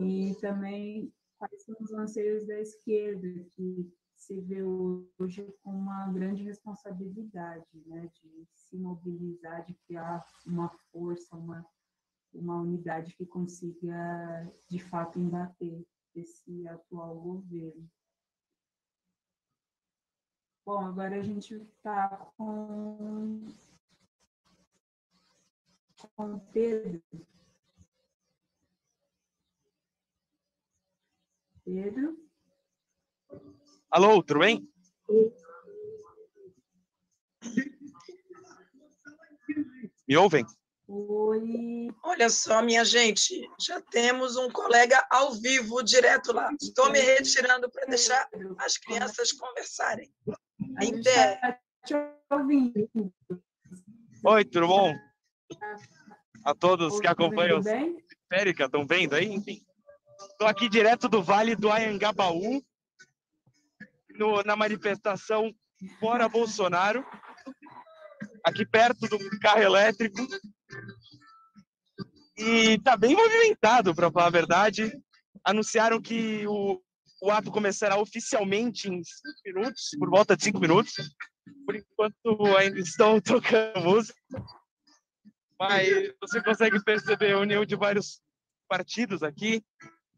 e 0.00 0.34
também 0.40 1.12
quais 1.38 1.62
são 1.64 1.76
os 1.80 1.92
anseios 1.92 2.46
da 2.46 2.58
esquerda, 2.58 3.28
que 3.54 3.92
se 4.16 4.40
vê 4.40 4.62
hoje 4.62 5.46
com 5.62 5.72
uma 5.72 6.10
grande 6.10 6.42
responsabilidade, 6.44 7.66
né, 7.86 8.10
de 8.22 8.46
se 8.54 8.78
mobilizar, 8.78 9.66
de 9.66 9.74
criar 9.86 10.24
uma 10.46 10.70
força, 10.90 11.36
uma, 11.36 11.62
uma 12.32 12.60
unidade 12.62 13.14
que 13.16 13.26
consiga, 13.26 14.50
de 14.70 14.78
fato, 14.78 15.18
embater 15.18 15.84
esse 16.14 16.66
atual 16.68 17.20
governo. 17.20 17.88
Bom, 20.64 20.78
agora 20.78 21.18
a 21.18 21.22
gente 21.22 21.54
está 21.54 22.08
com, 22.36 23.46
com 26.16 26.38
Pedro. 26.52 27.02
Pedro? 31.64 32.30
Alô, 33.90 34.22
tudo 34.22 34.40
bem? 34.40 34.68
Me 40.06 40.16
ouvem? 40.16 40.44
Oi. 40.92 41.94
Olha 42.02 42.28
só, 42.28 42.60
minha 42.60 42.84
gente, 42.84 43.48
já 43.60 43.80
temos 43.80 44.36
um 44.36 44.50
colega 44.50 45.06
ao 45.08 45.32
vivo, 45.34 45.84
direto 45.84 46.32
lá. 46.32 46.50
Estou 46.60 46.90
me 46.90 46.98
retirando 46.98 47.70
para 47.70 47.86
deixar 47.86 48.28
as 48.58 48.76
crianças 48.76 49.30
conversarem. 49.30 50.12
A 50.76 50.84
Inter... 50.84 51.34
está 51.34 51.58
te 51.86 51.94
ouvindo. 52.28 52.90
Oi, 54.24 54.44
tudo 54.44 54.66
bom? 54.66 54.92
A 56.44 56.56
todos 56.56 56.94
que 56.94 57.06
Tudo 57.06 57.12
acompanham 57.12 57.62
bem? 57.62 57.96
a 57.96 58.34
Férica, 58.34 58.64
estão 58.64 58.84
vendo 58.84 59.14
aí? 59.14 59.26
Enfim. 59.26 59.64
Estou 60.32 60.48
aqui 60.48 60.68
direto 60.68 61.08
do 61.08 61.22
Vale 61.22 61.54
do 61.54 61.70
Anhangabaú, 61.70 62.60
no, 64.16 64.42
na 64.42 64.56
manifestação 64.56 65.54
Fora 66.00 66.28
Bolsonaro, 66.28 67.06
aqui 68.44 68.66
perto 68.66 69.06
do 69.06 69.18
carro 69.38 69.62
elétrico. 69.62 70.26
E 72.40 72.76
está 72.76 72.96
bem 72.96 73.14
movimentado, 73.14 73.94
para 73.94 74.10
falar 74.10 74.28
a 74.28 74.30
verdade. 74.30 74.90
Anunciaram 75.44 76.00
que 76.00 76.46
o, 76.46 76.80
o 77.20 77.30
ato 77.30 77.50
começará 77.50 77.98
oficialmente 77.98 78.88
em 78.88 79.02
cinco 79.04 79.40
minutos, 79.44 79.90
por 79.98 80.08
volta 80.08 80.34
de 80.34 80.44
cinco 80.44 80.58
minutos. 80.58 80.94
Por 81.66 81.76
enquanto 81.76 82.56
ainda 82.56 82.78
estão 82.80 83.20
tocando 83.20 83.80
música. 83.80 84.18
Mas 85.58 86.14
você 86.18 86.42
consegue 86.42 86.82
perceber 86.82 87.32
a 87.32 87.38
união 87.38 87.66
de 87.66 87.76
vários 87.76 88.22
partidos 88.66 89.22
aqui, 89.22 89.62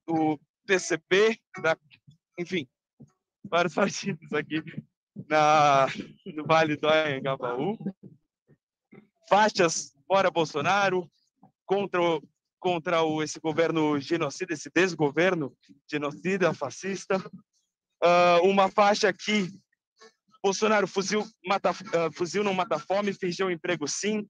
o 0.06 0.38
PCP, 0.64 1.40
da, 1.60 1.76
enfim, 2.38 2.68
vários 3.44 3.74
partidos 3.74 4.32
aqui 4.32 4.62
na, 5.28 5.88
no 6.26 6.46
Vale 6.46 6.76
do 6.76 6.88
Anhangabaú. 6.88 7.76
Faixas 9.28 9.92
fora 10.06 10.30
Bolsonaro, 10.30 11.10
contra, 11.66 12.00
o- 12.02 12.22
contra 12.58 13.02
o, 13.02 13.22
esse 13.22 13.40
governo 13.40 13.98
genocida, 14.00 14.52
esse 14.52 14.70
desgoverno 14.74 15.56
genocida, 15.90 16.52
fascista. 16.54 17.22
Ah, 18.02 18.40
uma 18.42 18.68
faixa 18.68 19.08
aqui, 19.08 19.48
Bolsonaro 20.42 20.86
fuzil, 20.88 21.24
mata, 21.46 21.70
ah, 21.70 22.10
fuzil 22.14 22.42
não 22.42 22.54
mata 22.54 22.78
fome, 22.78 23.12
fingiu 23.12 23.50
emprego 23.50 23.86
sim. 23.86 24.28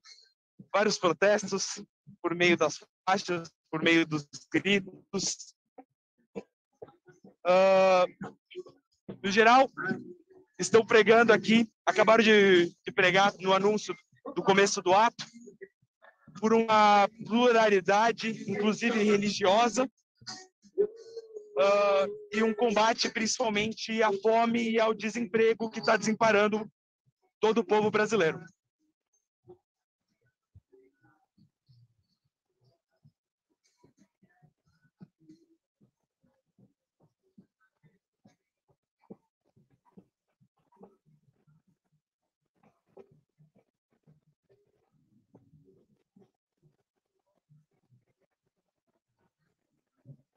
Vários 0.73 0.99
protestos 0.99 1.83
por 2.23 2.35
meio 2.35 2.57
das 2.57 2.79
faixas, 3.09 3.51
por 3.71 3.83
meio 3.83 4.07
dos 4.07 4.27
gritos. 4.53 5.55
Ah, 7.45 8.05
no 9.23 9.31
geral, 9.31 9.71
estão 10.59 10.85
pregando 10.87 11.33
aqui, 11.33 11.69
acabaram 11.85 12.23
de, 12.23 12.67
de 12.67 12.93
pregar 12.93 13.33
no 13.41 13.53
anúncio 13.53 13.95
do 14.35 14.43
começo 14.43 14.81
do 14.81 14.93
ato, 14.93 15.25
por 16.43 16.53
uma 16.53 17.09
pluralidade, 17.25 18.51
inclusive 18.51 19.01
religiosa, 19.01 19.89
ah, 21.57 22.07
e 22.33 22.43
um 22.43 22.53
combate 22.53 23.09
principalmente 23.09 24.03
à 24.03 24.13
fome 24.13 24.71
e 24.71 24.81
ao 24.81 24.93
desemprego 24.93 25.71
que 25.71 25.79
está 25.79 25.97
desemparando 25.97 26.69
todo 27.39 27.59
o 27.59 27.65
povo 27.65 27.93
brasileiro. 27.93 28.41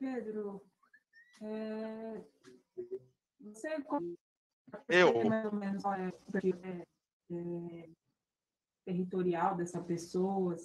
Pedro, 0.06 0.63
é, 1.41 2.24
você 3.39 3.82
consegue 3.82 4.20
Eu, 4.88 5.24
mais 5.28 5.46
ou 5.46 5.52
menos 5.52 5.82
qual 5.82 5.96
é 5.96 6.10
o 6.10 6.32
perfil, 6.32 6.62
é, 6.63 6.86
é, 7.32 7.89
territorial 8.86 9.58
dessa 9.58 9.82
pessoa? 9.82 10.56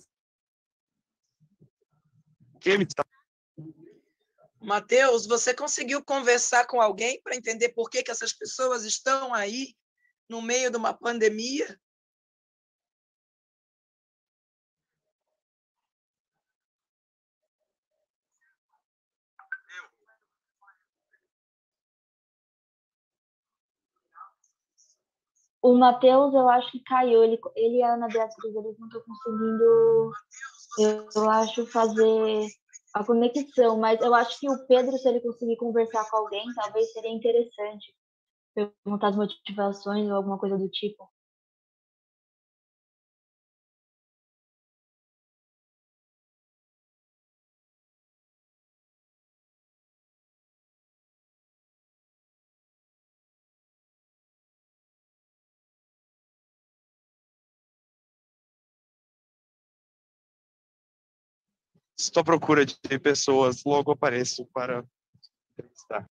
quem 2.61 2.76
me 2.76 2.85
está 2.85 3.03
Matheus, 4.61 5.26
você 5.26 5.55
conseguiu 5.55 6.05
conversar 6.05 6.66
com 6.66 6.79
alguém 6.79 7.18
para 7.22 7.35
entender 7.35 7.70
por 7.70 7.88
que, 7.88 8.03
que 8.03 8.11
essas 8.11 8.35
pessoas 8.35 8.85
estão 8.85 9.33
aí 9.33 9.74
no 10.29 10.42
meio 10.42 10.70
de 10.70 10.76
uma 10.76 10.92
pandemia? 10.92 11.81
O 25.62 25.75
Matheus, 25.75 26.33
eu 26.33 26.49
acho 26.49 26.70
que 26.73 26.83
caiu. 26.85 27.23
Ele, 27.23 27.38
ele 27.57 27.79
e 27.79 27.83
a 27.83 27.94
Ana 27.94 28.09
Beatriz, 28.09 28.55
eles 28.55 28.79
não 28.79 28.87
estão 28.87 29.03
conseguindo, 29.03 30.12
eu, 30.79 31.09
eu 31.14 31.31
acho, 31.31 31.66
fazer 31.66 32.46
a 32.94 33.05
conexão. 33.05 33.79
Mas 33.79 34.01
eu 34.01 34.14
acho 34.14 34.38
que 34.40 34.49
o 34.49 34.66
Pedro, 34.66 34.96
se 34.96 35.09
ele 35.09 35.20
conseguir 35.20 35.57
conversar 35.57 36.09
com 36.11 36.16
alguém, 36.16 36.44
talvez 36.55 36.92
seria 36.92 37.11
interessante. 37.11 37.94
Perguntar 38.55 39.09
as 39.09 39.16
motivações 39.16 40.09
ou 40.09 40.16
alguma 40.16 40.38
coisa 40.38 40.57
do 40.57 40.68
tipo. 40.68 41.09
Estou 62.06 62.20
à 62.20 62.24
procura 62.24 62.64
de 62.64 62.76
pessoas, 62.98 63.62
logo 63.64 63.92
apareço 63.92 64.46
para 64.46 64.84
entrevistar. 65.52 66.08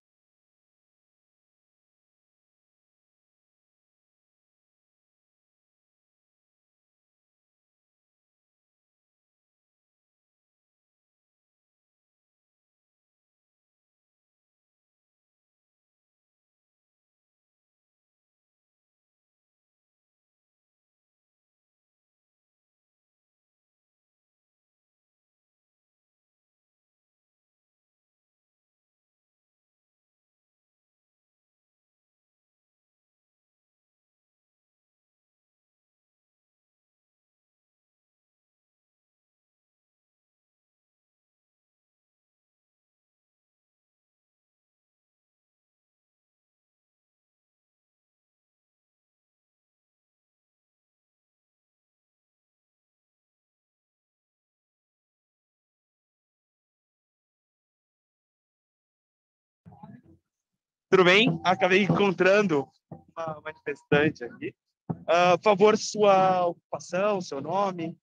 Tudo 60.90 61.04
bem? 61.04 61.40
Acabei 61.44 61.84
encontrando 61.84 62.68
uma 62.90 63.40
manifestante 63.44 64.24
aqui. 64.24 64.52
Uh, 64.90 65.38
por 65.38 65.42
favor, 65.44 65.78
sua 65.78 66.46
ocupação, 66.46 67.20
seu 67.20 67.40
nome. 67.40 67.96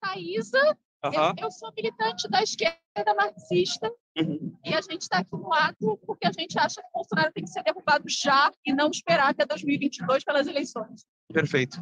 Thaisa, 0.00 0.78
uhum. 1.04 1.12
eu, 1.12 1.34
eu, 1.44 1.50
sou 1.50 1.70
militante 1.76 2.26
da 2.30 2.42
esquerda 2.42 3.14
marxista 3.14 3.92
uhum. 4.16 4.56
e 4.64 4.72
a 4.72 4.80
gente 4.80 5.02
está 5.02 5.18
aqui 5.18 5.32
no 5.32 5.52
ato 5.52 5.98
porque 6.06 6.26
a 6.26 6.32
gente 6.32 6.58
acha 6.58 6.80
que 6.80 6.88
o 6.88 6.92
Bolsonaro 6.94 7.30
tem 7.34 7.44
que 7.44 7.50
ser 7.50 7.62
derrubado 7.62 8.04
já 8.08 8.50
e 8.64 8.72
não 8.72 8.90
esperar 8.90 9.28
até 9.28 9.44
2022 9.44 10.24
pelas 10.24 10.46
eleições. 10.46 11.04
Perfeito. 11.30 11.78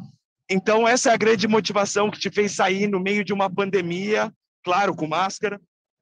Então, 0.49 0.85
essa 0.85 1.11
é 1.11 1.13
a 1.13 1.17
grande 1.17 1.47
motivação 1.47 2.11
que 2.11 2.19
te 2.19 2.29
fez 2.29 2.51
sair 2.51 2.87
no 2.87 2.99
meio 2.99 3.23
de 3.23 3.31
uma 3.31 3.49
pandemia, 3.49 4.33
claro, 4.63 4.93
com 4.93 5.07
máscara, 5.07 5.61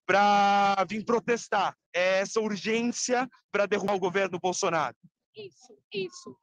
para 0.10 0.74
vir 0.89 1.06
protestar. 1.06 1.78
É 1.93 2.22
essa 2.22 2.41
urgência 2.41 3.30
para 3.52 3.67
derrubar 3.67 3.93
o 3.93 4.00
governo 4.00 4.39
Bolsonaro. 4.39 4.95
Isso, 5.36 5.78
isso. 5.93 6.36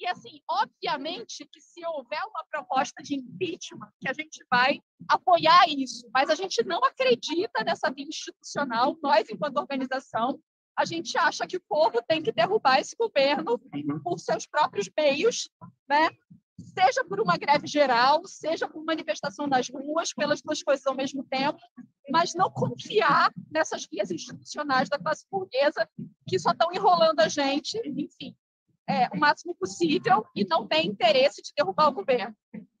E, 0.00 0.06
assim, 0.06 0.40
obviamente 0.48 1.46
que 1.52 1.60
se 1.60 1.84
houver 1.86 2.22
uma 2.24 2.42
proposta 2.50 3.02
de 3.02 3.14
impeachment, 3.14 3.90
que 4.00 4.08
a 4.08 4.14
gente 4.14 4.42
vai 4.50 4.80
apoiar 5.06 5.68
isso, 5.68 6.08
mas 6.14 6.30
a 6.30 6.34
gente 6.34 6.64
não 6.64 6.82
acredita 6.82 7.62
nessa 7.62 7.90
via 7.90 8.06
institucional, 8.06 8.96
nós, 9.02 9.28
enquanto 9.28 9.58
organização, 9.58 10.40
a 10.74 10.86
gente 10.86 11.18
acha 11.18 11.46
que 11.46 11.58
o 11.58 11.62
povo 11.68 12.02
tem 12.08 12.22
que 12.22 12.32
derrubar 12.32 12.80
esse 12.80 12.96
governo 12.96 13.60
por 14.02 14.18
seus 14.18 14.46
próprios 14.46 14.88
meios, 14.96 15.50
né? 15.86 16.08
Seja 16.58 17.04
por 17.04 17.20
uma 17.20 17.36
greve 17.36 17.66
geral, 17.66 18.22
seja 18.26 18.68
por 18.68 18.84
manifestação 18.84 19.46
nas 19.46 19.68
ruas, 19.68 20.12
pelas 20.12 20.40
duas 20.40 20.62
coisas 20.62 20.86
ao 20.86 20.94
mesmo 20.94 21.24
tempo, 21.24 21.58
mas 22.10 22.34
não 22.34 22.50
confiar 22.50 23.32
nessas 23.50 23.86
vias 23.90 24.10
institucionais 24.10 24.88
da 24.88 24.98
classe 24.98 25.26
burguesa 25.30 25.88
que 26.28 26.38
só 26.38 26.52
estão 26.52 26.72
enrolando 26.72 27.20
a 27.20 27.28
gente, 27.28 27.76
enfim, 27.84 28.36
é, 28.88 29.08
o 29.08 29.18
máximo 29.18 29.54
possível 29.54 30.26
e 30.34 30.44
não 30.44 30.66
tem 30.66 30.86
interesse 30.86 31.42
de 31.42 31.52
derrubar 31.56 31.88
o 31.88 31.92
governo. 31.92 32.36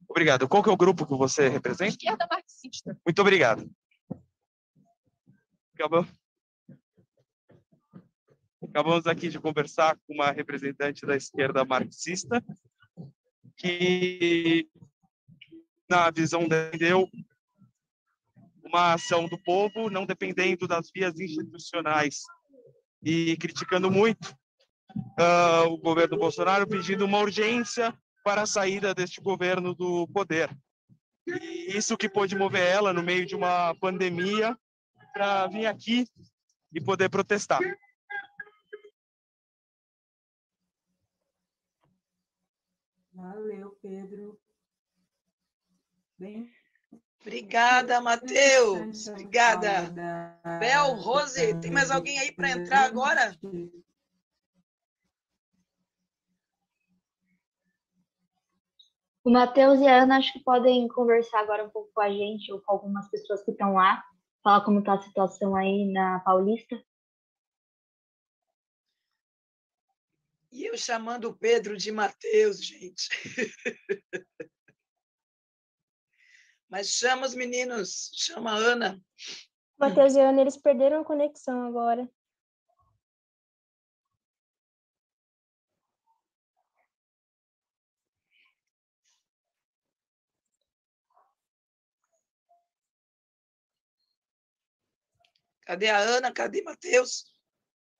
Obrigado. 0.08 0.48
Qual 0.48 0.62
que 0.62 0.68
é 0.68 0.72
o 0.72 0.76
grupo 0.76 1.06
que 1.06 1.16
você 1.16 1.48
representa? 1.48 1.90
Esquerda 1.90 2.26
marxista. 2.30 2.96
Muito 3.04 3.20
obrigado. 3.20 3.68
Acabou. 5.74 6.06
Acabamos 8.62 9.06
aqui 9.06 9.28
de 9.28 9.40
conversar 9.40 9.96
com 10.06 10.14
uma 10.14 10.30
representante 10.30 11.04
da 11.04 11.16
esquerda 11.16 11.64
marxista 11.64 12.42
que, 13.64 14.68
na 15.88 16.10
visão 16.10 16.46
dele, 16.46 16.92
uma 18.62 18.92
ação 18.92 19.26
do 19.26 19.38
povo, 19.38 19.88
não 19.88 20.04
dependendo 20.04 20.68
das 20.68 20.90
vias 20.94 21.18
institucionais 21.18 22.20
e 23.02 23.38
criticando 23.38 23.90
muito 23.90 24.36
uh, 25.18 25.66
o 25.70 25.78
governo 25.78 26.18
Bolsonaro, 26.18 26.68
pedindo 26.68 27.06
uma 27.06 27.18
urgência 27.20 27.96
para 28.22 28.42
a 28.42 28.46
saída 28.46 28.94
deste 28.94 29.22
governo 29.22 29.74
do 29.74 30.06
poder. 30.08 30.54
E 31.26 31.74
isso 31.74 31.96
que 31.96 32.08
pôde 32.08 32.36
mover 32.36 32.66
ela 32.66 32.92
no 32.92 33.02
meio 33.02 33.24
de 33.24 33.34
uma 33.34 33.74
pandemia 33.76 34.54
para 35.14 35.46
vir 35.46 35.64
aqui 35.64 36.06
e 36.70 36.82
poder 36.82 37.08
protestar. 37.08 37.60
Valeu, 43.14 43.78
Pedro. 43.80 44.38
Bem. 46.18 46.50
Obrigada, 47.20 48.00
Matheus. 48.00 49.06
Obrigada. 49.06 49.92
Bel, 50.58 50.94
Rose, 50.96 51.58
tem 51.60 51.70
mais 51.70 51.90
alguém 51.90 52.18
aí 52.18 52.32
para 52.32 52.50
entrar 52.50 52.84
agora? 52.84 53.34
O 59.24 59.30
Matheus 59.30 59.80
e 59.80 59.86
a 59.86 60.02
Ana 60.02 60.18
acho 60.18 60.32
que 60.32 60.40
podem 60.40 60.86
conversar 60.88 61.40
agora 61.40 61.64
um 61.64 61.70
pouco 61.70 61.90
com 61.94 62.00
a 62.02 62.10
gente 62.10 62.52
ou 62.52 62.60
com 62.60 62.72
algumas 62.72 63.08
pessoas 63.08 63.42
que 63.42 63.52
estão 63.52 63.74
lá, 63.74 64.04
falar 64.42 64.64
como 64.64 64.80
está 64.80 64.94
a 64.94 65.02
situação 65.02 65.56
aí 65.56 65.90
na 65.90 66.20
Paulista. 66.20 66.76
E 70.54 70.66
eu 70.66 70.78
chamando 70.78 71.24
o 71.24 71.36
Pedro 71.36 71.76
de 71.76 71.90
Mateus, 71.90 72.64
gente. 72.64 73.08
Mas 76.70 76.90
chama 76.90 77.26
os 77.26 77.34
meninos, 77.34 78.12
chama 78.14 78.52
a 78.52 78.54
Ana. 78.54 79.02
Matheus 79.76 80.14
e 80.14 80.20
Ana, 80.20 80.40
eles 80.40 80.56
perderam 80.56 81.00
a 81.00 81.04
conexão 81.04 81.66
agora. 81.66 82.08
Cadê 95.66 95.88
a 95.88 95.98
Ana? 95.98 96.32
Cadê 96.32 96.62
Matheus? 96.62 97.33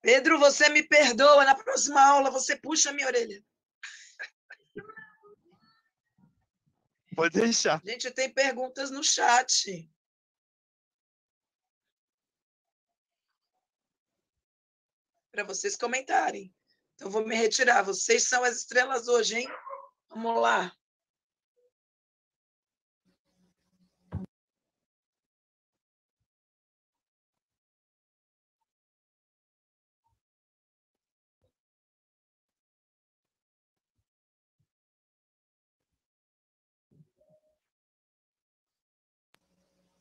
Pedro, 0.05 0.37
você 0.37 0.69
me 0.69 0.83
perdoa. 0.83 1.43
Na 1.45 1.55
próxima 1.55 1.99
aula, 1.99 2.29
você 2.29 2.55
puxa 2.55 2.91
a 2.91 2.93
minha 2.93 3.07
orelha. 3.07 3.43
Pode 7.15 7.39
deixar. 7.39 7.81
Gente, 7.83 8.11
tem 8.11 8.31
perguntas 8.31 8.91
no 8.91 9.03
chat. 9.03 9.89
Para 15.31 15.43
vocês 15.43 15.75
comentarem. 15.75 16.53
Então, 16.93 17.09
vou 17.09 17.25
me 17.25 17.35
retirar. 17.35 17.81
Vocês 17.81 18.27
são 18.27 18.43
as 18.43 18.57
estrelas 18.57 19.07
hoje, 19.07 19.39
hein? 19.39 19.47
Vamos 20.07 20.39
lá. 20.39 20.71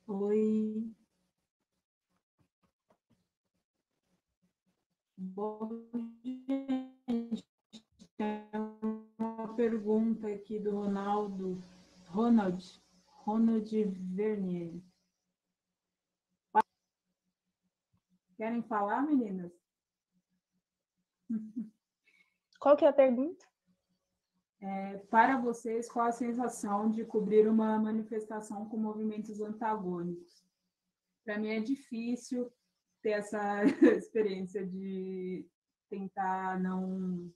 Oi. 0.06 0.94
Bom, 5.16 5.88
gente, 6.22 7.44
uma 9.18 9.54
pergunta 9.56 10.28
aqui 10.28 10.58
do 10.58 10.72
Ronaldo, 10.72 11.58
Ronald, 12.08 12.82
Ronald 13.06 13.70
Vernier. 14.14 14.82
Querem 18.36 18.62
falar, 18.62 19.00
meninas? 19.00 19.52
Qual 22.60 22.76
que 22.76 22.84
é 22.84 22.88
a 22.88 22.92
pergunta? 22.92 23.53
É, 24.60 24.98
para 25.10 25.38
vocês, 25.38 25.90
qual 25.90 26.06
a 26.06 26.12
sensação 26.12 26.90
de 26.90 27.04
cobrir 27.04 27.46
uma 27.48 27.78
manifestação 27.78 28.68
com 28.68 28.76
movimentos 28.76 29.40
antagônicos? 29.40 30.44
Para 31.24 31.38
mim 31.38 31.48
é 31.48 31.60
difícil 31.60 32.50
ter 33.02 33.10
essa 33.10 33.62
experiência 33.96 34.66
de 34.66 35.46
tentar 35.90 36.58
não 36.60 37.30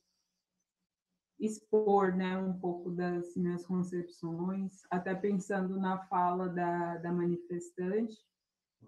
expor 1.38 2.16
né, 2.16 2.37
um 2.37 2.59
pouco 2.59 2.90
das 2.90 3.37
minhas 3.37 3.64
concepções, 3.64 4.83
até 4.90 5.14
pensando 5.14 5.78
na 5.78 5.98
fala 6.07 6.48
da, 6.48 6.96
da 6.96 7.12
manifestante, 7.12 8.16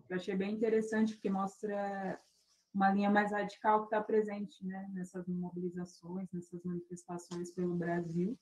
eu 0.09 0.17
achei 0.17 0.35
bem 0.35 0.55
interessante, 0.55 1.15
porque 1.15 1.31
mostra 1.31 2.21
uma 2.73 2.91
linha 2.91 3.11
mais 3.11 3.33
radical 3.33 3.81
que 3.81 3.87
está 3.87 4.01
presente 4.01 4.65
né, 4.65 4.89
nessas 4.93 5.27
mobilizações, 5.27 6.29
nessas 6.33 6.63
manifestações 6.63 7.51
pelo 7.51 7.75
Brasil, 7.75 8.39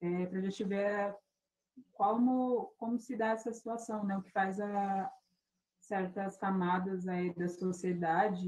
é, 0.00 0.26
para 0.26 0.38
a 0.38 0.42
gente 0.42 0.64
ver 0.64 1.14
como, 1.92 2.72
como 2.78 2.98
se 2.98 3.16
dá 3.16 3.28
essa 3.28 3.52
situação, 3.52 4.04
né, 4.04 4.16
o 4.16 4.22
que 4.22 4.32
faz 4.32 4.60
a 4.60 5.10
certas 5.80 6.36
camadas 6.36 7.08
aí 7.08 7.34
da 7.34 7.48
sociedade, 7.48 8.46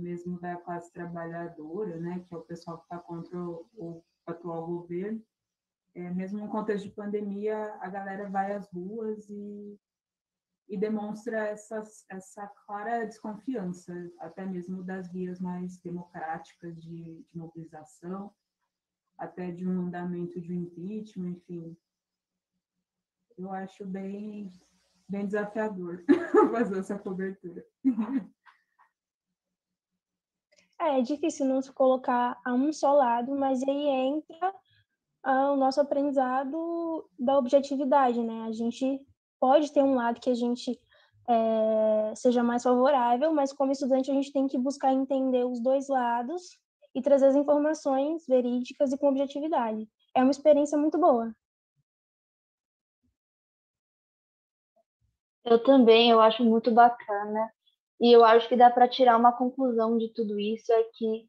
mesmo 0.00 0.40
da 0.40 0.56
classe 0.56 0.92
trabalhadora, 0.92 1.98
né, 1.98 2.24
que 2.26 2.34
é 2.34 2.36
o 2.36 2.42
pessoal 2.42 2.78
que 2.78 2.84
está 2.84 2.98
contra 2.98 3.38
o, 3.38 3.66
o 3.74 4.04
atual 4.26 4.66
governo, 4.66 5.22
é, 5.94 6.10
mesmo 6.10 6.40
no 6.40 6.48
contexto 6.48 6.84
de 6.84 6.94
pandemia, 6.94 7.76
a 7.80 7.88
galera 7.88 8.28
vai 8.28 8.52
às 8.52 8.68
ruas 8.72 9.28
e 9.30 9.78
e 10.68 10.76
demonstra 10.76 11.48
essa, 11.48 11.82
essa 12.08 12.46
clara 12.66 13.04
desconfiança, 13.06 13.92
até 14.18 14.46
mesmo 14.46 14.82
das 14.82 15.10
vias 15.12 15.38
mais 15.38 15.78
democráticas 15.78 16.82
de, 16.82 17.22
de 17.22 17.38
mobilização, 17.38 18.32
até 19.18 19.50
de 19.50 19.66
um 19.68 19.86
andamento 19.86 20.40
de 20.40 20.54
impeachment, 20.54 21.32
enfim. 21.32 21.76
Eu 23.36 23.52
acho 23.52 23.84
bem, 23.84 24.50
bem 25.08 25.26
desafiador 25.26 26.02
fazer 26.52 26.78
essa 26.78 26.98
cobertura. 26.98 27.64
É, 30.80 30.98
é 30.98 31.02
difícil 31.02 31.46
não 31.46 31.60
se 31.60 31.72
colocar 31.72 32.40
a 32.44 32.52
um 32.52 32.72
só 32.72 32.92
lado, 32.92 33.36
mas 33.36 33.62
aí 33.62 33.86
entra 33.86 34.54
ah, 35.22 35.52
o 35.52 35.56
nosso 35.56 35.80
aprendizado 35.80 37.08
da 37.18 37.38
objetividade, 37.38 38.22
né? 38.22 38.44
A 38.44 38.52
gente 38.52 39.00
pode 39.44 39.70
ter 39.74 39.82
um 39.82 39.94
lado 39.94 40.22
que 40.22 40.30
a 40.30 40.34
gente 40.34 40.80
é, 41.28 42.14
seja 42.16 42.42
mais 42.42 42.62
favorável, 42.62 43.30
mas 43.34 43.52
como 43.52 43.72
estudante 43.72 44.10
a 44.10 44.14
gente 44.14 44.32
tem 44.32 44.46
que 44.46 44.56
buscar 44.56 44.90
entender 44.90 45.44
os 45.44 45.60
dois 45.60 45.86
lados 45.86 46.58
e 46.94 47.02
trazer 47.02 47.26
as 47.26 47.36
informações 47.36 48.26
verídicas 48.26 48.90
e 48.90 48.96
com 48.96 49.08
objetividade. 49.08 49.86
É 50.14 50.22
uma 50.22 50.30
experiência 50.30 50.78
muito 50.78 50.98
boa. 50.98 51.30
Eu 55.44 55.62
também, 55.62 56.10
eu 56.10 56.22
acho 56.22 56.42
muito 56.42 56.70
bacana. 56.70 57.52
E 58.00 58.10
eu 58.16 58.24
acho 58.24 58.48
que 58.48 58.56
dá 58.56 58.70
para 58.70 58.88
tirar 58.88 59.18
uma 59.18 59.36
conclusão 59.36 59.98
de 59.98 60.08
tudo 60.14 60.40
isso 60.40 60.72
é 60.72 60.84
que 60.84 61.28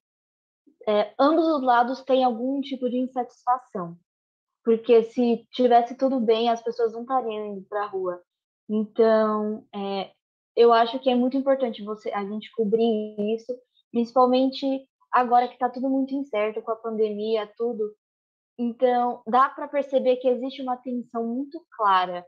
é, 0.88 1.14
ambos 1.20 1.46
os 1.46 1.62
lados 1.62 2.02
têm 2.04 2.24
algum 2.24 2.62
tipo 2.62 2.90
de 2.90 2.98
insatisfação. 2.98 4.00
Porque 4.66 5.04
se 5.04 5.48
tivesse 5.52 5.96
tudo 5.96 6.20
bem, 6.20 6.50
as 6.50 6.62
pessoas 6.62 6.92
não 6.92 7.04
estariam 7.04 7.46
indo 7.46 7.62
para 7.70 7.84
a 7.84 7.88
rua. 7.88 8.22
Então, 8.68 9.64
é, 9.74 10.12
eu 10.56 10.74
acho 10.74 11.00
que 11.00 11.10
é 11.10 11.16
muito 11.16 11.38
importante 11.38 11.84
você 11.84 12.12
a 12.12 12.26
gente 12.26 12.52
cobrir 12.52 13.16
isso, 13.36 13.56
principalmente 13.92 14.66
agora 15.12 15.48
que 15.48 15.54
está 15.54 15.70
tudo 15.70 15.88
muito 15.88 16.16
incerto 16.16 16.64
com 16.64 16.72
a 16.72 16.76
pandemia, 16.76 17.52
tudo. 17.56 17.94
Então, 18.58 19.22
dá 19.28 19.50
para 19.50 19.68
perceber 19.68 20.16
que 20.18 20.28
existe 20.28 20.64
uma 20.64 20.78
tensão 20.78 21.24
muito 21.28 21.64
clara 21.78 22.26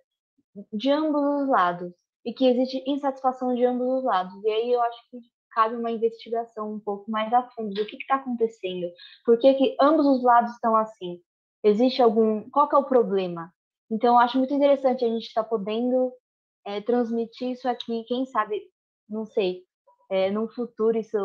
de 0.71 0.91
ambos 0.91 1.41
os 1.41 1.49
lados 1.49 1.91
e 2.23 2.33
que 2.33 2.45
existe 2.45 2.83
insatisfação 2.85 3.55
de 3.55 3.65
ambos 3.65 3.88
os 3.88 4.03
lados. 4.03 4.33
E 4.43 4.49
aí 4.49 4.71
eu 4.71 4.81
acho 4.81 4.99
que 5.09 5.19
cabe 5.51 5.75
uma 5.75 5.89
investigação 5.89 6.71
um 6.73 6.79
pouco 6.79 7.09
mais 7.09 7.33
a 7.33 7.49
fundo 7.49 7.73
do 7.73 7.85
que 7.85 7.95
está 7.95 8.15
acontecendo, 8.15 8.91
por 9.25 9.39
que, 9.39 9.55
que 9.55 9.75
ambos 9.81 10.05
os 10.05 10.21
lados 10.21 10.51
estão 10.51 10.75
assim, 10.75 11.19
existe 11.64 12.01
algum, 12.01 12.49
qual 12.49 12.68
que 12.68 12.76
é 12.76 12.78
o 12.80 12.86
problema? 12.86 13.53
Então 13.89 14.16
eu 14.16 14.20
acho 14.20 14.38
muito 14.38 14.53
interessante 14.53 15.05
a 15.05 15.08
gente 15.08 15.28
estar 15.28 15.43
tá 15.43 15.49
podendo 15.49 16.14
é, 16.66 16.82
transmitir 16.82 17.51
isso 17.51 17.68
aqui, 17.68 18.03
quem 18.08 18.26
sabe, 18.26 18.62
não 19.10 19.26
sei, 19.26 19.64
é, 20.10 20.32
no 20.32 20.47
futuro 20.49 20.97
isso 20.97 21.18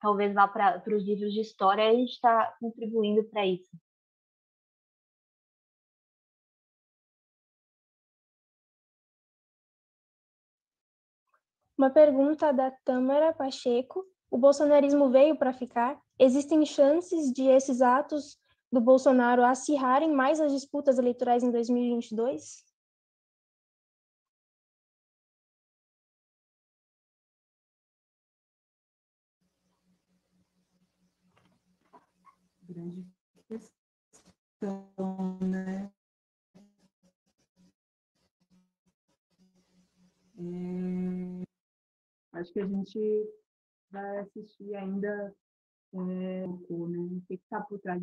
talvez 0.00 0.34
vá 0.34 0.46
para 0.46 0.82
os 0.86 1.04
livros 1.04 1.32
de 1.32 1.40
história 1.40 1.88
a 1.88 1.92
gente 1.92 2.12
está 2.12 2.54
contribuindo 2.60 3.24
para 3.24 3.46
isso. 3.46 3.70
Uma 11.76 11.90
pergunta 11.90 12.52
da 12.52 12.70
Tâmara 12.70 13.32
Pacheco. 13.32 14.04
O 14.30 14.38
bolsonarismo 14.38 15.10
veio 15.10 15.36
para 15.36 15.52
ficar? 15.52 16.00
Existem 16.18 16.64
chances 16.64 17.32
de 17.32 17.44
esses 17.48 17.82
atos 17.82 18.38
do 18.74 18.80
Bolsonaro 18.80 19.44
acirrarem 19.44 20.12
mais 20.12 20.40
as 20.40 20.52
disputas 20.52 20.98
eleitorais 20.98 21.42
em 21.42 21.50
2022? 21.50 22.64
Grande 32.68 33.06
questão, 33.48 35.38
né? 35.40 35.92
É 40.36 41.44
acho 42.32 42.52
que 42.52 42.60
a 42.60 42.66
gente 42.66 43.30
vai 43.90 44.18
assistir 44.18 44.74
ainda 44.74 45.34
é, 45.94 45.96
né? 45.96 46.46
o 46.68 47.22
que 47.28 47.34
está 47.34 47.60
por 47.60 47.78
trás 47.78 48.02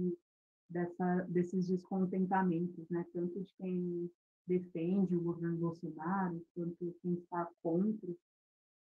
dessa, 0.71 1.25
desses 1.29 1.67
descontentamentos, 1.67 2.89
né? 2.89 3.05
Tanto 3.13 3.41
de 3.41 3.53
quem 3.55 4.11
defende 4.47 5.15
o 5.15 5.21
governo 5.21 5.57
Bolsonaro, 5.57 6.43
quanto 6.55 6.95
quem 7.01 7.13
está 7.13 7.49
contra, 7.61 8.13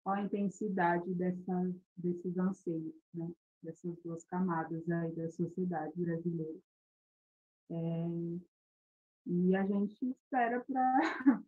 qual 0.04 0.16
a 0.16 0.22
intensidade 0.22 1.14
dessa, 1.16 1.74
desses 1.98 2.38
anseios, 2.38 2.96
né? 3.14 3.32
Dessas 3.64 3.98
duas 4.04 4.24
camadas 4.26 4.90
aí 4.90 5.12
da 5.16 5.30
sociedade 5.30 5.94
brasileira. 5.96 6.60
É, 7.70 8.08
e 9.28 9.56
a 9.56 9.66
gente 9.66 10.10
espera 10.10 10.66
para 10.66 11.46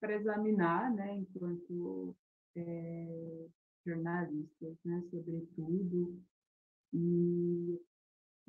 examinar, 0.14 0.94
né, 0.94 1.16
enquanto 1.16 2.16
é, 2.56 3.46
jornalistas, 3.84 4.76
né, 4.84 5.02
sobretudo, 5.10 6.22
e 6.92 7.80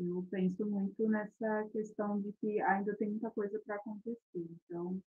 eu 0.08 0.26
penso 0.30 0.66
muito 0.66 1.08
nessa 1.08 1.70
questão 1.72 2.20
de 2.20 2.32
que 2.34 2.60
ainda 2.62 2.96
tem 2.96 3.10
muita 3.10 3.30
coisa 3.32 3.60
para 3.66 3.76
acontecer. 3.76 4.20
Então, 4.66 5.02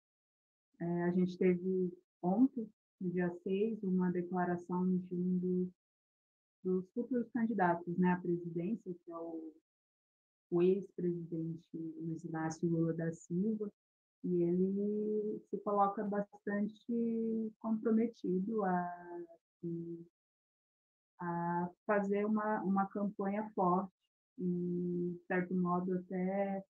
é, 0.81 1.03
a 1.05 1.11
gente 1.11 1.37
teve 1.37 1.93
ontem, 2.23 2.69
no 3.01 3.11
dia 3.11 3.31
6, 3.43 3.83
uma 3.83 4.11
declaração 4.11 4.97
de 4.97 5.15
um 5.15 5.39
dos, 5.39 5.69
dos 6.63 6.91
futuros 6.93 7.29
candidatos 7.33 7.97
né, 7.99 8.13
à 8.13 8.21
presidência, 8.21 8.95
que 9.05 9.13
é 9.13 9.17
o, 9.17 9.53
o 10.51 10.63
ex-presidente 10.63 11.63
Luiz 11.75 12.25
Inácio 12.25 12.69
Lula 12.69 12.93
da 12.95 13.13
Silva, 13.13 13.71
e 14.23 14.43
ele 14.43 15.43
se 15.51 15.59
coloca 15.59 16.03
bastante 16.05 17.53
comprometido 17.59 18.65
a, 18.65 19.21
a 21.21 21.71
fazer 21.87 22.25
uma, 22.25 22.63
uma 22.63 22.87
campanha 22.87 23.51
forte 23.55 24.04
e, 24.39 25.13
de 25.15 25.27
certo 25.27 25.55
modo, 25.55 25.95
até 25.99 26.65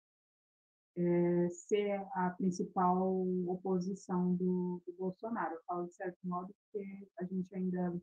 é, 0.96 1.48
ser 1.48 2.04
a 2.14 2.30
principal 2.30 3.26
oposição 3.46 4.34
do, 4.34 4.82
do, 4.86 4.92
Bolsonaro. 4.98 5.54
Eu 5.54 5.62
falo 5.66 5.86
de 5.86 5.94
certo 5.94 6.18
modo 6.24 6.54
porque 6.64 7.08
a 7.18 7.24
gente 7.24 7.54
ainda 7.54 7.94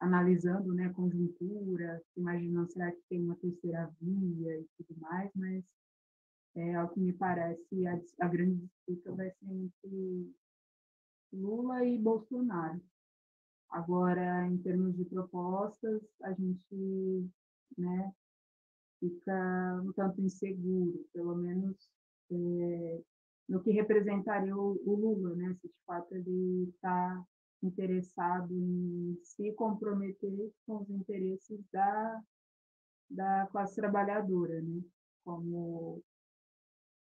analisando 0.00 0.72
né, 0.74 0.90
conjuntura, 0.90 2.02
imaginando 2.16 2.70
será 2.70 2.90
que 2.92 3.02
tem 3.08 3.22
uma 3.22 3.36
terceira 3.36 3.90
via 4.00 4.60
e 4.60 4.66
tudo 4.76 5.00
mais, 5.00 5.30
mas 5.34 5.64
é, 6.56 6.74
ao 6.74 6.88
que 6.88 7.00
me 7.00 7.12
parece, 7.12 7.86
a, 7.86 8.00
a 8.20 8.28
grande 8.28 8.56
disputa 8.56 9.12
vai 9.12 9.30
ser 9.30 9.50
entre 9.50 10.34
Lula 11.32 11.84
e 11.84 11.98
Bolsonaro. 11.98 12.80
Agora, 13.70 14.46
em 14.46 14.58
termos 14.58 14.96
de 14.96 15.04
propostas, 15.04 16.00
a 16.22 16.32
gente 16.32 17.28
né, 17.76 18.14
fica 19.08 19.82
um 19.84 19.92
tanto 19.92 20.20
inseguro, 20.22 21.04
pelo 21.12 21.36
menos 21.36 21.76
é, 22.30 23.02
no 23.48 23.62
que 23.62 23.70
representaria 23.70 24.56
o, 24.56 24.80
o, 24.84 24.94
Lula, 24.94 25.34
né? 25.34 25.54
se 25.60 25.68
de 25.68 25.74
fato 25.86 26.14
ele 26.14 26.70
está 26.70 27.22
interessado 27.62 28.52
em 28.52 29.18
se 29.22 29.52
comprometer 29.52 30.52
com 30.66 30.82
os 30.82 30.90
interesses 30.90 31.60
da, 31.72 32.22
da 33.10 33.46
classe 33.50 33.76
trabalhadora, 33.76 34.60
né? 34.62 34.82
como 35.24 36.02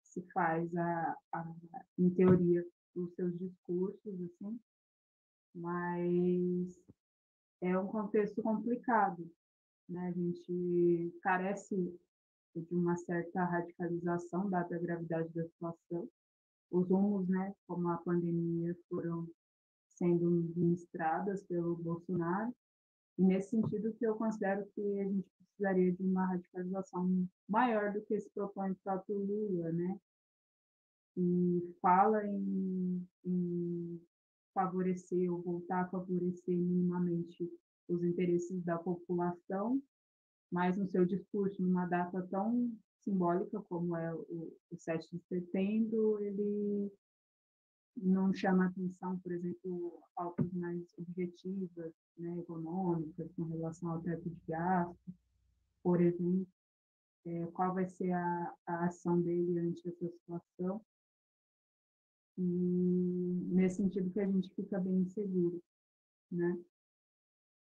se 0.03 0.21
faz 0.33 0.75
a, 0.75 1.17
a, 1.33 1.53
em 1.97 2.09
teoria 2.09 2.65
os 2.95 3.13
seus 3.15 3.37
discursos 3.39 4.13
assim 4.21 4.59
mas 5.55 6.77
é 7.61 7.77
um 7.77 7.87
contexto 7.87 8.41
complicado 8.41 9.29
né 9.91 10.07
a 10.07 10.11
gente 10.11 11.19
carece 11.21 11.75
de 12.55 12.75
uma 12.75 12.95
certa 12.97 13.43
radicalização 13.45 14.49
dada 14.49 14.75
a 14.75 14.79
gravidade 14.79 15.29
da 15.33 15.43
situação 15.45 16.09
os 16.71 16.87
rumos 16.89 17.27
né 17.27 17.53
como 17.67 17.89
a 17.89 17.97
pandemia 17.97 18.75
foram 18.89 19.27
sendo 19.89 20.29
ministradas 20.55 21.43
pelo 21.43 21.75
Bolsonaro 21.75 22.53
e 23.17 23.23
nesse 23.23 23.51
sentido 23.51 23.93
que 23.93 24.05
eu 24.05 24.15
considero 24.15 24.65
que 24.73 24.99
a 24.99 25.03
gente 25.03 25.29
precisaria 25.37 25.91
de 25.91 26.03
uma 26.03 26.25
radicalização 26.25 27.27
maior 27.47 27.93
do 27.93 28.01
que 28.01 28.19
se 28.19 28.29
propõe 28.31 28.71
o 28.71 28.77
próprio 28.83 29.17
Lula, 29.19 29.71
né? 29.71 29.99
E 31.17 31.75
fala 31.81 32.25
em, 32.25 33.07
em 33.25 34.01
favorecer 34.53 35.31
ou 35.31 35.41
voltar 35.41 35.81
a 35.81 35.87
favorecer 35.89 36.57
minimamente 36.57 37.47
os 37.87 38.03
interesses 38.03 38.63
da 38.63 38.77
população, 38.77 39.81
mas 40.51 40.77
no 40.77 40.87
seu 40.87 41.05
discurso, 41.05 41.61
numa 41.61 41.85
data 41.85 42.21
tão 42.29 42.71
simbólica 42.99 43.61
como 43.61 43.95
é 43.95 44.13
o, 44.13 44.53
o 44.69 44.77
7 44.77 45.09
de 45.11 45.23
setembro, 45.23 46.21
ele 46.21 46.91
não 47.97 48.33
chama 48.33 48.67
atenção, 48.67 49.17
por 49.19 49.31
exemplo, 49.31 50.01
pautas 50.15 50.51
mais 50.53 50.81
objetivas, 50.97 51.93
né, 52.17 52.37
econômicas, 52.39 53.31
com 53.35 53.43
relação 53.43 53.91
ao 53.91 54.01
teto 54.01 54.29
de 54.29 54.41
gasto, 54.47 55.13
por 55.83 56.01
exemplo, 56.01 56.47
é, 57.25 57.45
qual 57.47 57.73
vai 57.73 57.85
ser 57.85 58.11
a, 58.11 58.55
a 58.65 58.85
ação 58.85 59.21
dele 59.21 59.59
ante 59.59 59.87
essa 59.87 60.07
situação. 60.09 60.81
E 62.37 62.41
nesse 63.51 63.77
sentido 63.77 64.09
que 64.11 64.19
a 64.19 64.27
gente 64.27 64.49
fica 64.55 64.79
bem 64.79 65.01
inseguro, 65.01 65.61
né? 66.31 66.57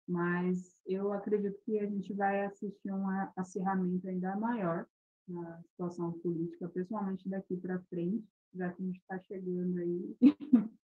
Mas 0.07 0.75
eu 0.85 1.11
acredito 1.11 1.59
que 1.65 1.79
a 1.79 1.85
gente 1.85 2.13
vai 2.13 2.45
assistir 2.45 2.91
um 2.91 3.05
acirramento 3.35 4.07
ainda 4.07 4.35
maior 4.35 4.85
na 5.27 5.61
situação 5.63 6.11
política, 6.19 6.69
principalmente 6.69 7.27
daqui 7.27 7.57
para 7.57 7.81
frente, 7.83 8.23
já 8.53 8.71
que 8.71 8.81
a 8.81 8.85
gente 8.85 8.99
está 8.99 9.19
chegando 9.19 9.79
aí 9.79 10.17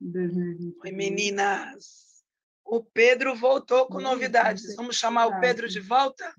em 0.00 0.10
2020. 0.10 0.78
Oi, 0.84 0.92
meninas! 0.92 2.12
O 2.64 2.84
Pedro 2.84 3.34
voltou 3.34 3.86
com 3.86 4.00
novidades. 4.00 4.76
Vamos 4.76 4.96
chamar 4.96 5.26
o 5.26 5.40
Pedro 5.40 5.68
de 5.68 5.80
volta? 5.80 6.34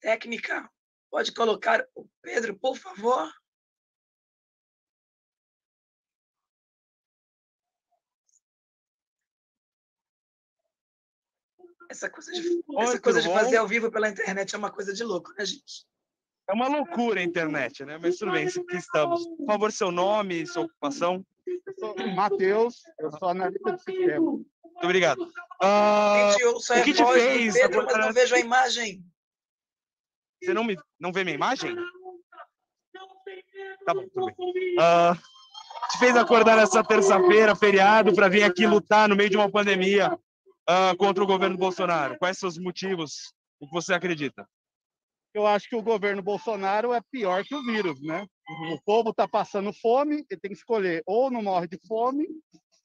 Técnica, 0.00 0.70
pode 1.10 1.32
colocar 1.32 1.86
o 1.94 2.08
Pedro, 2.22 2.58
por 2.58 2.76
favor? 2.76 3.30
Essa 11.88 12.10
coisa 12.10 12.30
de, 12.32 12.62
Oi, 12.68 12.84
essa 12.84 13.00
coisa 13.00 13.22
de 13.22 13.28
fazer 13.28 13.56
ao 13.56 13.66
vivo 13.66 13.90
pela 13.90 14.08
internet 14.08 14.54
é 14.54 14.58
uma 14.58 14.70
coisa 14.70 14.92
de 14.92 15.02
louco, 15.02 15.32
né, 15.38 15.46
gente? 15.46 15.86
É 16.48 16.52
uma 16.52 16.68
loucura 16.68 17.20
a 17.20 17.22
internet, 17.22 17.84
né? 17.84 17.98
Mas 18.00 18.16
tudo 18.16 18.32
bem, 18.32 18.46
aqui 18.46 18.76
estamos. 18.76 19.26
Por 19.26 19.46
favor, 19.46 19.72
seu 19.72 19.90
nome, 19.90 20.46
sua 20.46 20.64
ocupação. 20.64 21.24
Eu 21.46 21.74
sou 21.78 21.94
Matheus, 22.14 22.82
eu 22.98 23.10
sou 23.12 23.28
analista 23.28 23.72
de 23.72 23.82
sistema. 23.82 24.20
Muito 24.20 24.48
obrigado. 24.82 25.22
Uh, 25.22 26.32
gente, 26.32 26.42
eu 26.42 26.60
só 26.60 26.78
o 26.78 26.84
que 26.84 26.92
te 26.92 27.04
fez? 27.04 27.54
Pedro, 27.54 27.84
mas 27.84 27.98
não 27.98 28.12
vejo 28.12 28.34
a 28.34 28.38
imagem. 28.38 29.04
Você 30.42 30.54
não, 30.54 30.64
me, 30.64 30.78
não 31.00 31.12
vê 31.12 31.24
minha 31.24 31.34
imagem? 31.34 31.74
Tá 33.84 33.94
bom, 33.94 34.06
tudo 34.08 34.52
bem. 34.52 34.74
Uh, 34.74 35.14
te 35.90 35.98
fez 35.98 36.16
acordar 36.16 36.56
nessa 36.56 36.84
terça-feira, 36.84 37.56
feriado, 37.56 38.14
para 38.14 38.28
vir 38.28 38.42
aqui 38.42 38.66
lutar 38.66 39.08
no 39.08 39.16
meio 39.16 39.30
de 39.30 39.36
uma 39.36 39.50
pandemia 39.50 40.18
uh, 40.68 40.96
contra 40.96 41.22
o 41.22 41.26
governo 41.26 41.56
Bolsonaro? 41.56 42.18
Quais 42.18 42.38
são 42.38 42.48
os 42.48 42.58
motivos? 42.58 43.32
O 43.60 43.66
que 43.66 43.72
você 43.72 43.94
acredita? 43.94 44.46
Eu 45.34 45.46
acho 45.46 45.68
que 45.68 45.76
o 45.76 45.82
governo 45.82 46.22
Bolsonaro 46.22 46.92
é 46.92 47.00
pior 47.10 47.44
que 47.44 47.54
o 47.54 47.62
vírus, 47.62 48.00
né? 48.02 48.26
Uhum. 48.48 48.74
O 48.74 48.82
povo 48.82 49.10
está 49.10 49.28
passando 49.28 49.72
fome, 49.72 50.24
ele 50.30 50.40
tem 50.40 50.50
que 50.50 50.56
escolher 50.56 51.02
ou 51.06 51.30
não 51.30 51.42
morre 51.42 51.68
de 51.68 51.78
fome 51.86 52.26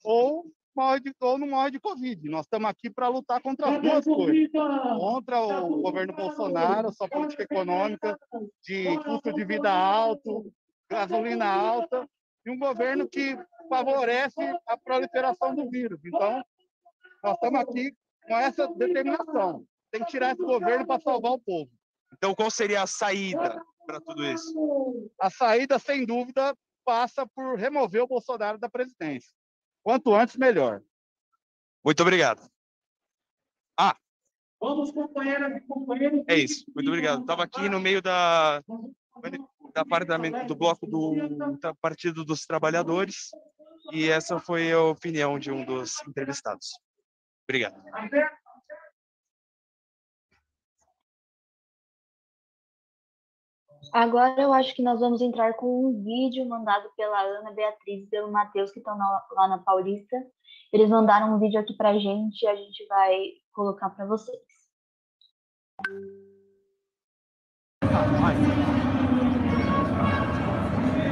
ou 0.04 0.44
morre 0.76 1.00
de, 1.00 1.12
ou 1.20 1.38
não 1.38 1.48
morre 1.48 1.70
de 1.70 1.80
Covid. 1.80 2.28
Nós 2.28 2.44
estamos 2.44 2.68
aqui 2.68 2.90
para 2.90 3.08
lutar 3.08 3.40
contra 3.40 3.70
as 3.70 3.80
duas 3.80 4.04
coisas. 4.04 4.50
Contra 4.98 5.40
o 5.40 5.80
governo 5.80 6.12
Bolsonaro, 6.12 6.92
sua 6.92 7.08
política 7.08 7.44
econômica 7.44 8.18
de 8.62 8.84
custo 9.04 9.32
de 9.32 9.44
vida 9.44 9.72
alto, 9.72 10.52
gasolina 10.90 11.46
alta, 11.46 12.06
e 12.44 12.50
um 12.50 12.58
governo 12.58 13.08
que 13.08 13.38
favorece 13.68 14.42
a 14.66 14.76
proliferação 14.76 15.54
do 15.54 15.70
vírus. 15.70 15.98
Então, 16.04 16.44
nós 17.24 17.34
estamos 17.36 17.60
aqui 17.60 17.96
com 18.26 18.36
essa 18.36 18.68
determinação. 18.74 19.66
Tem 19.90 20.04
que 20.04 20.10
tirar 20.10 20.32
esse 20.32 20.42
governo 20.42 20.86
para 20.86 21.00
salvar 21.00 21.32
o 21.32 21.38
povo. 21.38 21.70
Então, 22.12 22.34
qual 22.34 22.50
seria 22.50 22.82
a 22.82 22.86
saída 22.86 23.64
para 23.86 23.98
tudo 23.98 24.22
isso? 24.26 25.10
A 25.18 25.30
saída, 25.30 25.78
sem 25.78 26.04
dúvida, 26.04 26.54
passa 26.84 27.26
por 27.34 27.56
remover 27.56 28.02
o 28.02 28.06
Bolsonaro 28.06 28.58
da 28.58 28.68
presidência. 28.68 29.30
Quanto 29.82 30.14
antes, 30.14 30.36
melhor. 30.36 30.82
Muito 31.82 32.00
obrigado. 32.02 32.46
Ah. 33.78 33.96
Vamos, 34.60 34.92
companheira, 34.92 35.62
companheiro. 35.66 36.24
É 36.28 36.36
isso. 36.36 36.66
Muito 36.74 36.88
obrigado. 36.88 37.22
Estava 37.22 37.44
aqui 37.44 37.70
no 37.70 37.80
meio 37.80 38.02
da, 38.02 38.62
da 39.72 39.84
parte 39.84 40.06
do 40.46 40.54
bloco 40.54 40.86
do 40.86 41.14
Partido 41.80 42.22
dos 42.22 42.44
Trabalhadores 42.44 43.30
e 43.92 44.08
essa 44.08 44.38
foi 44.38 44.72
a 44.72 44.80
opinião 44.82 45.38
de 45.38 45.50
um 45.50 45.64
dos 45.64 46.02
entrevistados. 46.06 46.72
Obrigado. 47.44 47.82
Agora 53.92 54.40
eu 54.40 54.52
acho 54.52 54.74
que 54.74 54.82
nós 54.82 54.98
vamos 54.98 55.20
entrar 55.20 55.54
com 55.54 55.86
um 55.86 56.02
vídeo 56.02 56.48
mandado 56.48 56.90
pela 56.96 57.20
Ana 57.20 57.52
Beatriz 57.52 58.04
e 58.04 58.06
pelo 58.06 58.32
Matheus, 58.32 58.72
que 58.72 58.78
estão 58.78 58.96
lá 58.96 59.48
na 59.48 59.58
Paulista. 59.58 60.16
Eles 60.72 60.88
mandaram 60.88 61.34
um 61.34 61.38
vídeo 61.38 61.60
aqui 61.60 61.74
para 61.74 61.90
a 61.90 61.98
gente 61.98 62.42
e 62.42 62.48
a 62.48 62.56
gente 62.56 62.86
vai 62.86 63.18
colocar 63.52 63.90
para 63.90 64.06
vocês. 64.06 64.40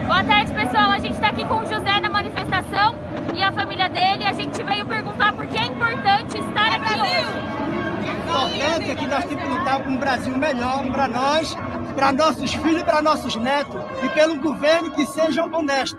Boa 0.06 0.24
tarde, 0.24 0.54
pessoal. 0.54 0.90
A 0.90 0.98
gente 0.98 1.14
está 1.14 1.28
aqui 1.28 1.46
com 1.46 1.60
o 1.60 1.66
José 1.66 2.00
na 2.00 2.10
e 3.34 3.42
a 3.42 3.52
família 3.52 3.88
dele. 3.88 4.24
A 4.24 4.32
gente 4.32 4.62
veio 4.62 4.86
perguntar 4.86 5.32
por 5.32 5.46
que 5.46 5.58
é 5.58 5.66
importante 5.66 6.38
estar 6.38 6.74
aqui 6.74 7.00
hoje. 7.00 7.52
É 8.06 8.12
importante 8.12 8.90
é 8.90 8.94
que 8.94 9.06
nós 9.06 9.24
temos 9.24 9.42
que 9.42 9.48
lutar 9.48 9.82
por 9.82 9.92
um 9.92 9.96
Brasil 9.96 10.36
melhor 10.36 10.86
para 10.90 11.08
nós, 11.08 11.56
para 11.94 12.12
nossos 12.12 12.54
filhos 12.54 12.82
e 12.82 12.84
para 12.84 13.02
nossos 13.02 13.36
netos 13.36 13.82
e 14.02 14.08
pelo 14.10 14.40
governo 14.40 14.90
que 14.92 15.06
seja 15.06 15.44
honesto. 15.44 15.98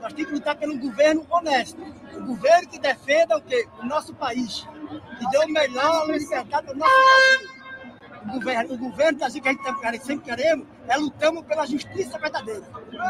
Nós 0.00 0.12
temos 0.12 0.30
que 0.30 0.36
lutar 0.38 0.56
pelo 0.56 0.78
governo 0.78 1.24
honesto. 1.30 1.80
O 2.16 2.24
governo 2.24 2.68
que 2.68 2.78
defenda 2.78 3.36
o 3.36 3.40
quê? 3.40 3.66
O 3.80 3.86
nosso 3.86 4.14
país. 4.14 4.66
Que 5.18 5.30
dê 5.30 5.38
o 5.38 5.48
melhor 5.48 6.06
liberdade 6.06 6.48
para 6.48 6.72
o 6.72 6.76
nosso 6.76 6.94
Brasil 7.04 7.61
o 8.24 8.32
governo, 8.32 8.74
o 8.74 8.78
governo 8.78 9.18
que 9.18 9.24
a 9.24 9.28
gente 9.28 10.04
sempre 10.04 10.24
queremos 10.24 10.66
é 10.88 10.96
lutando 10.96 11.42
pela 11.44 11.66
justiça 11.66 12.18
verdadeira. 12.18 12.62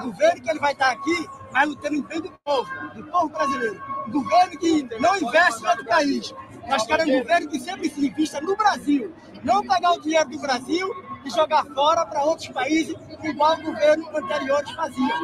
O 0.03 0.07
governo 0.07 0.43
que 0.43 0.51
ele 0.51 0.59
vai 0.59 0.73
estar 0.73 0.91
aqui 0.91 1.27
vai 1.53 1.67
lutando 1.67 1.97
em 1.97 2.03
bem 2.03 2.21
do 2.21 2.33
povo, 2.45 2.71
do 2.95 3.05
povo 3.05 3.29
brasileiro. 3.29 3.83
O 4.07 4.11
governo 4.11 4.59
que 4.59 4.89
não 4.99 5.17
investe 5.17 5.63
em 5.63 5.69
outro 5.69 5.85
país. 5.87 6.35
Nós 6.69 6.87
queremos 6.87 7.15
um 7.15 7.19
governo 7.19 7.49
que 7.51 7.61
sempre 7.61 7.91
se 7.91 8.07
invista 8.07 8.41
no 8.41 8.57
Brasil. 8.57 9.13
Não 9.43 9.63
pegar 9.63 9.93
o 9.93 10.01
dinheiro 10.01 10.31
do 10.31 10.39
Brasil 10.39 10.89
e 11.25 11.31
jogar 11.31 11.65
fora 11.67 12.05
para 12.07 12.25
outros 12.25 12.49
países, 12.49 12.97
igual 13.23 13.55
o 13.59 13.63
governo 13.63 14.09
anterior 14.17 14.63
fazia. 14.75 15.15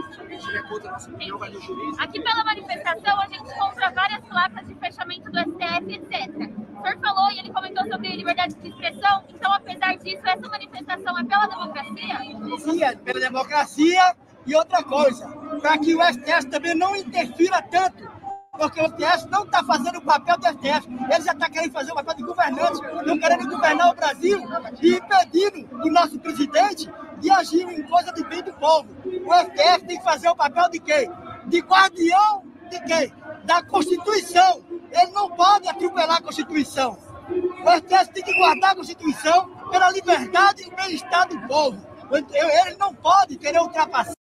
Aqui 1.99 2.20
pela 2.20 2.44
manifestação, 2.44 3.20
a 3.20 3.26
gente 3.26 3.51
encontra 3.51 3.90
várias 3.90 4.20
placas 4.26 4.66
de 4.66 4.74
fechamento 4.74 5.30
do 5.30 5.38
STF, 5.38 5.94
etc. 5.94 6.59
O 6.78 6.82
senhor 6.82 6.99
falou 7.01 7.30
e 7.32 7.38
ele 7.40 7.53
comentou 7.53 7.86
sobre 7.88 8.16
liberdade 8.16 8.55
de 8.55 8.68
expressão, 8.68 9.24
então, 9.28 9.53
apesar 9.53 9.96
disso, 9.96 10.22
essa 10.24 10.49
manifestação 10.49 11.18
é 11.18 11.24
pela 11.24 11.46
democracia? 11.46 12.59
Sim, 12.59 12.82
é 12.84 12.96
pela 12.96 13.20
democracia 13.20 14.16
e 14.46 14.55
outra 14.55 14.82
coisa, 14.82 15.28
para 15.61 15.78
que 15.78 15.94
o 15.94 16.03
STF 16.03 16.46
também 16.49 16.74
não 16.74 16.94
interfira 16.96 17.61
tanto 17.62 18.17
porque 18.59 18.80
o 18.80 18.88
STF 18.88 19.30
não 19.30 19.44
está 19.44 19.62
fazendo 19.62 19.98
o 19.98 20.02
papel 20.02 20.36
do 20.36 20.46
STF. 20.46 20.88
Ele 20.88 21.24
já 21.24 21.32
está 21.32 21.48
querendo 21.48 21.72
fazer 21.72 21.92
o 21.92 21.94
papel 21.94 22.14
de 22.16 22.22
governante, 22.24 22.80
não 23.06 23.18
querendo 23.18 23.48
governar 23.48 23.90
o 23.90 23.94
Brasil 23.94 24.42
e 24.82 24.94
impedindo 24.96 25.86
o 25.86 25.90
nosso 25.90 26.18
presidente 26.18 26.90
de 27.20 27.30
agir 27.30 27.62
em 27.62 27.82
coisa 27.84 28.12
de 28.12 28.24
bem 28.24 28.42
do 28.42 28.52
povo. 28.54 28.88
O 29.06 29.34
STF 29.34 29.86
tem 29.86 29.98
que 29.98 30.04
fazer 30.04 30.28
o 30.28 30.36
papel 30.36 30.68
de 30.70 30.80
quem? 30.80 31.11
De 31.46 31.61
guardião 31.61 32.42
de 32.68 32.80
quem? 32.80 33.12
Da 33.44 33.62
Constituição. 33.62 34.64
Ele 34.90 35.12
não 35.12 35.30
pode 35.30 35.68
atropelar 35.68 36.18
a 36.18 36.22
Constituição. 36.22 36.98
O 37.30 37.70
STF 37.78 38.12
tem 38.12 38.24
que 38.24 38.34
guardar 38.34 38.72
a 38.72 38.76
Constituição 38.76 39.48
pela 39.70 39.90
liberdade 39.90 40.64
e 40.66 40.74
bem-estar 40.74 41.28
do 41.28 41.38
povo. 41.46 41.78
Ele 42.11 42.76
não 42.76 42.92
pode 42.94 43.36
querer 43.36 43.61
ultrapassar. 43.61 44.17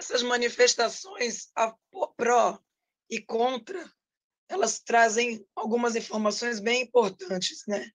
Essas 0.00 0.22
manifestações 0.22 1.50
a 1.54 1.76
pró 2.16 2.58
e 3.10 3.20
contra, 3.20 3.92
elas 4.48 4.80
trazem 4.80 5.46
algumas 5.54 5.94
informações 5.94 6.58
bem 6.58 6.82
importantes, 6.82 7.64
né? 7.68 7.90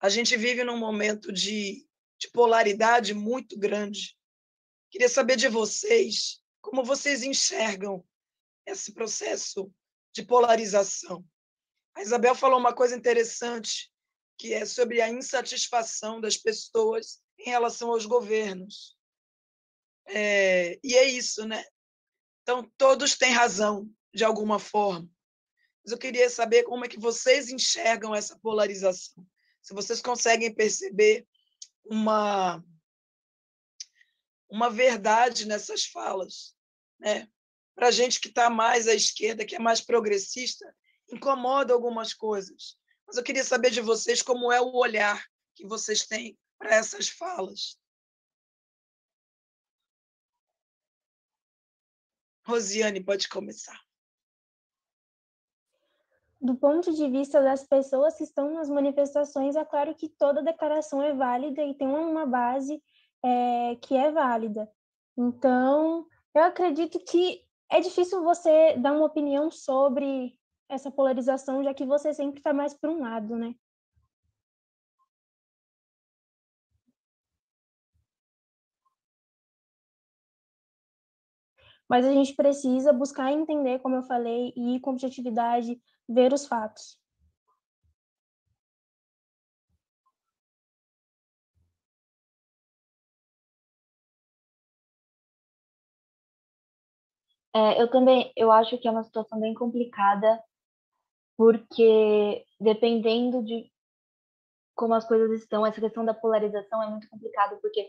A 0.00 0.08
gente 0.08 0.38
vive 0.38 0.64
num 0.64 0.78
momento 0.78 1.30
de, 1.30 1.86
de 2.18 2.30
polaridade 2.30 3.12
muito 3.12 3.58
grande. 3.58 4.16
Queria 4.90 5.08
saber 5.08 5.36
de 5.36 5.48
vocês 5.48 6.42
como 6.62 6.82
vocês 6.82 7.22
enxergam 7.22 8.02
esse 8.66 8.94
processo 8.94 9.70
de 10.14 10.22
polarização. 10.22 11.22
A 11.94 12.00
Isabel 12.00 12.34
falou 12.34 12.58
uma 12.58 12.74
coisa 12.74 12.96
interessante, 12.96 13.92
que 14.38 14.54
é 14.54 14.64
sobre 14.64 15.02
a 15.02 15.10
insatisfação 15.10 16.22
das 16.22 16.38
pessoas 16.38 17.22
em 17.38 17.50
relação 17.50 17.90
aos 17.90 18.06
governos. 18.06 18.96
É, 20.06 20.78
e 20.82 20.94
é 20.96 21.04
isso, 21.04 21.46
né? 21.46 21.64
Então, 22.42 22.70
todos 22.76 23.16
têm 23.16 23.32
razão, 23.32 23.88
de 24.12 24.24
alguma 24.24 24.58
forma. 24.58 25.08
Mas 25.84 25.92
eu 25.92 25.98
queria 25.98 26.28
saber 26.30 26.62
como 26.64 26.84
é 26.84 26.88
que 26.88 26.98
vocês 26.98 27.48
enxergam 27.48 28.14
essa 28.14 28.38
polarização. 28.38 29.26
se 29.62 29.74
vocês 29.74 30.00
conseguem 30.00 30.54
perceber 30.54 31.26
uma 31.84 32.62
uma 34.48 34.70
verdade 34.70 35.46
nessas 35.46 35.84
falas, 35.84 36.54
né? 37.00 37.28
Para 37.74 37.90
gente 37.90 38.20
que 38.20 38.28
está 38.28 38.48
mais 38.48 38.86
à 38.86 38.94
esquerda, 38.94 39.44
que 39.44 39.56
é 39.56 39.58
mais 39.58 39.80
progressista, 39.80 40.64
incomoda 41.10 41.74
algumas 41.74 42.14
coisas. 42.14 42.76
Mas 43.06 43.16
eu 43.16 43.22
queria 43.24 43.42
saber 43.42 43.70
de 43.70 43.80
vocês 43.80 44.22
como 44.22 44.52
é 44.52 44.60
o 44.60 44.76
olhar 44.76 45.26
que 45.56 45.66
vocês 45.66 46.06
têm 46.06 46.38
para 46.56 46.74
essas 46.74 47.08
falas. 47.08 47.76
Rosiane, 52.46 53.02
pode 53.02 53.28
começar. 53.28 53.78
Do 56.40 56.54
ponto 56.54 56.92
de 56.92 57.08
vista 57.08 57.40
das 57.40 57.64
pessoas 57.64 58.16
que 58.16 58.24
estão 58.24 58.52
nas 58.52 58.68
manifestações, 58.68 59.56
é 59.56 59.64
claro 59.64 59.94
que 59.94 60.10
toda 60.10 60.42
declaração 60.42 61.02
é 61.02 61.14
válida 61.14 61.62
e 61.62 61.74
tem 61.74 61.88
uma 61.88 62.26
base 62.26 62.82
é, 63.24 63.76
que 63.76 63.96
é 63.96 64.10
válida. 64.10 64.70
Então, 65.16 66.06
eu 66.34 66.42
acredito 66.42 66.98
que 66.98 67.42
é 67.70 67.80
difícil 67.80 68.22
você 68.22 68.76
dar 68.76 68.92
uma 68.92 69.06
opinião 69.06 69.50
sobre 69.50 70.36
essa 70.68 70.90
polarização, 70.90 71.64
já 71.64 71.72
que 71.72 71.86
você 71.86 72.12
sempre 72.12 72.40
está 72.40 72.52
mais 72.52 72.74
para 72.74 72.90
um 72.90 73.00
lado, 73.00 73.36
né? 73.36 73.54
Mas 81.94 82.04
a 82.06 82.10
gente 82.10 82.34
precisa 82.34 82.92
buscar 82.92 83.30
entender, 83.30 83.78
como 83.78 83.94
eu 83.94 84.02
falei, 84.02 84.52
e 84.56 84.74
ir 84.74 84.80
com 84.80 84.90
objetividade, 84.90 85.80
ver 86.08 86.32
os 86.32 86.44
fatos. 86.44 86.98
É, 97.54 97.80
eu 97.80 97.88
também, 97.88 98.32
eu 98.36 98.50
acho 98.50 98.76
que 98.76 98.88
é 98.88 98.90
uma 98.90 99.04
situação 99.04 99.38
bem 99.38 99.54
complicada, 99.54 100.42
porque 101.36 102.44
dependendo 102.58 103.40
de 103.44 103.70
como 104.74 104.94
as 104.94 105.06
coisas 105.06 105.30
estão, 105.40 105.64
essa 105.64 105.80
questão 105.80 106.04
da 106.04 106.12
polarização 106.12 106.82
é 106.82 106.90
muito 106.90 107.08
complicado, 107.08 107.56
porque 107.60 107.88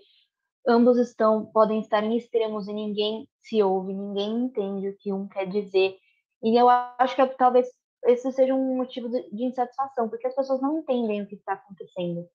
ambos 0.67 0.97
estão 0.97 1.45
podem 1.47 1.79
estar 1.79 2.03
em 2.03 2.17
extremos 2.17 2.67
e 2.67 2.73
ninguém 2.73 3.27
se 3.41 3.61
ouve, 3.61 3.93
ninguém 3.93 4.45
entende 4.45 4.89
o 4.89 4.97
que 4.97 5.13
um 5.13 5.27
quer 5.27 5.47
dizer. 5.47 5.97
E 6.43 6.59
eu 6.59 6.69
acho 6.69 7.15
que 7.15 7.25
talvez 7.35 7.67
esse 8.05 8.31
seja 8.31 8.53
um 8.53 8.77
motivo 8.77 9.09
de 9.09 9.43
insatisfação, 9.43 10.09
porque 10.09 10.27
as 10.27 10.35
pessoas 10.35 10.61
não 10.61 10.79
entendem 10.79 11.21
o 11.21 11.27
que 11.27 11.35
está 11.35 11.53
acontecendo. 11.53 12.27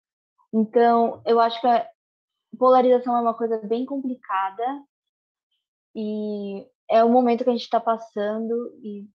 Então, 0.52 1.22
eu 1.24 1.38
acho 1.38 1.60
que 1.60 1.66
a 1.66 1.88
polarização 2.58 3.16
é 3.16 3.20
uma 3.20 3.34
coisa 3.34 3.58
bem 3.58 3.86
complicada 3.86 4.84
e 5.94 6.66
é 6.88 7.04
o 7.04 7.08
momento 7.08 7.44
que 7.44 7.50
a 7.50 7.52
gente 7.52 7.62
está 7.62 7.80
passando 7.80 8.74
e 8.82 9.08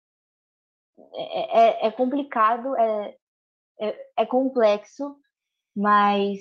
é, 1.15 1.85
é, 1.85 1.87
é 1.87 1.91
complicado, 1.91 2.75
é, 2.75 3.17
é, 3.79 4.11
é, 4.17 4.25
complexo, 4.25 5.17
mas 5.75 6.39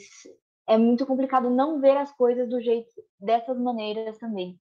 é 0.68 0.76
muito 0.78 1.06
complicado 1.06 1.50
não 1.50 1.80
ver 1.80 1.96
as 1.96 2.12
coisas 2.12 2.48
do 2.48 2.60
jeito 2.60 2.90
dessas 3.18 3.58
maneiras 3.58 4.18
também. 4.18 4.58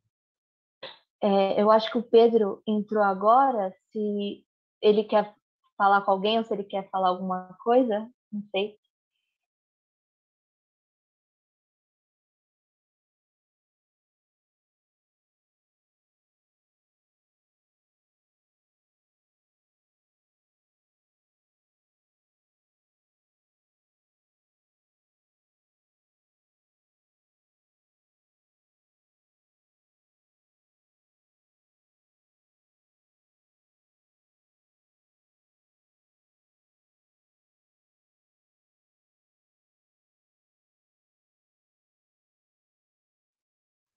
É, 1.21 1.61
eu 1.61 1.69
acho 1.69 1.91
que 1.91 1.97
o 1.97 2.03
Pedro 2.03 2.61
entrou 2.67 3.03
agora, 3.03 3.71
se 3.91 4.43
ele 4.81 5.03
quer 5.03 5.33
falar 5.77 6.01
com 6.01 6.11
alguém 6.11 6.39
ou 6.39 6.43
se 6.43 6.53
ele 6.53 6.63
quer 6.63 6.89
falar 6.89 7.09
alguma 7.09 7.55
coisa, 7.63 8.09
não 8.31 8.41
sei. 8.51 8.75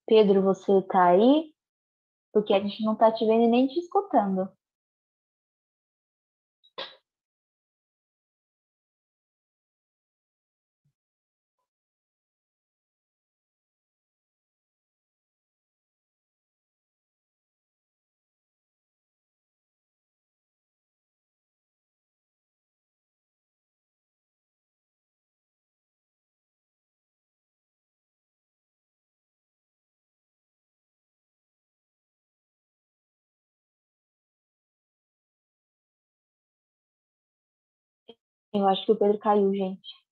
Pedro, 0.07 0.41
você 0.43 0.81
tá 0.89 1.09
aí? 1.09 1.53
Porque 2.33 2.55
a 2.55 2.61
gente 2.61 2.85
não 2.85 2.97
tá 2.97 3.13
te 3.13 3.27
vendo 3.27 3.45
e 3.45 3.49
nem 3.49 3.67
te 3.69 3.79
escutando. 3.81 4.49
Eu 38.55 38.69
acho 38.69 38.87
que 38.87 38.93
o 38.93 38.97
Pedro 38.97 39.19
caiu, 39.19 39.53
gente. 39.53 40.05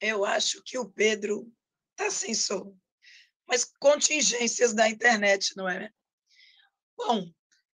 Eu 0.00 0.24
acho 0.24 0.62
que 0.62 0.78
o 0.78 0.88
Pedro 0.88 1.52
está 1.90 2.10
sem 2.12 2.32
som. 2.32 2.78
Mas 3.48 3.64
contingências 3.64 4.72
da 4.72 4.88
internet, 4.88 5.56
não 5.56 5.68
é? 5.68 5.90
Bom, 6.96 7.28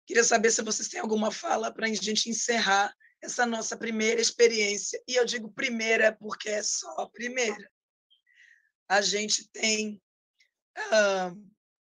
queria 0.07 0.25
saber 0.25 0.51
se 0.51 0.61
vocês 0.61 0.89
têm 0.89 1.01
alguma 1.01 1.31
fala 1.33 1.73
para 1.73 1.87
a 1.87 1.95
gente 1.95 2.29
encerrar 2.29 2.95
essa 3.23 3.47
nossa 3.47 3.79
primeira 3.79 4.21
experiência. 4.21 5.03
E 5.09 5.15
eu 5.15 5.25
digo 5.25 5.51
primeira 5.51 6.15
porque 6.15 6.51
é 6.51 6.63
só 6.63 6.91
a 6.99 7.09
primeira. 7.09 7.71
A 8.89 9.01
gente 9.01 9.49
tem 9.51 10.03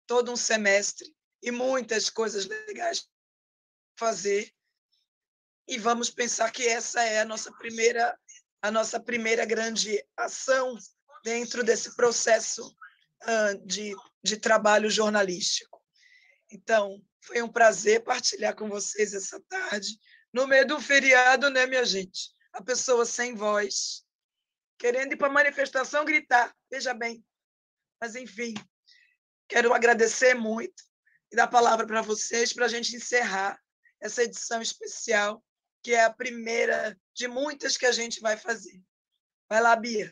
todo 0.07 0.31
um 0.31 0.35
semestre 0.35 1.15
e 1.41 1.51
muitas 1.51 2.09
coisas 2.09 2.45
legais 2.45 3.07
fazer. 3.97 4.51
E 5.67 5.77
vamos 5.77 6.09
pensar 6.09 6.51
que 6.51 6.67
essa 6.67 7.01
é 7.03 7.21
a 7.21 7.25
nossa 7.25 7.51
primeira 7.53 8.17
a 8.61 8.71
nossa 8.71 8.99
primeira 8.99 9.45
grande 9.45 10.03
ação 10.17 10.75
dentro 11.23 11.63
desse 11.63 11.95
processo 11.95 12.75
de, 13.63 13.95
de 14.23 14.37
trabalho 14.37 14.89
jornalístico. 14.89 15.81
Então, 16.51 17.01
foi 17.21 17.41
um 17.41 17.51
prazer 17.51 18.03
partilhar 18.03 18.55
com 18.55 18.69
vocês 18.69 19.13
essa 19.13 19.39
tarde, 19.49 19.99
no 20.33 20.47
meio 20.47 20.67
do 20.67 20.79
feriado, 20.79 21.49
né, 21.49 21.65
minha 21.65 21.85
gente? 21.85 22.31
A 22.53 22.63
pessoa 22.63 23.05
sem 23.05 23.35
voz, 23.35 24.03
querendo 24.77 25.13
ir 25.13 25.17
para 25.17 25.27
a 25.27 25.33
manifestação 25.33 26.05
gritar, 26.05 26.55
veja 26.71 26.93
bem. 26.93 27.23
Mas, 27.99 28.15
enfim, 28.15 28.53
Quero 29.47 29.73
agradecer 29.73 30.33
muito 30.33 30.83
e 31.31 31.35
dar 31.35 31.43
a 31.43 31.47
palavra 31.47 31.85
para 31.85 32.01
vocês 32.01 32.53
para 32.53 32.65
a 32.65 32.69
gente 32.69 32.95
encerrar 32.95 33.59
essa 34.01 34.23
edição 34.23 34.61
especial, 34.61 35.43
que 35.81 35.93
é 35.93 36.03
a 36.03 36.13
primeira 36.13 36.97
de 37.13 37.27
muitas 37.27 37.77
que 37.77 37.85
a 37.85 37.91
gente 37.91 38.19
vai 38.19 38.37
fazer. 38.37 38.81
Vai 39.49 39.61
lá, 39.61 39.75
Bia. 39.75 40.11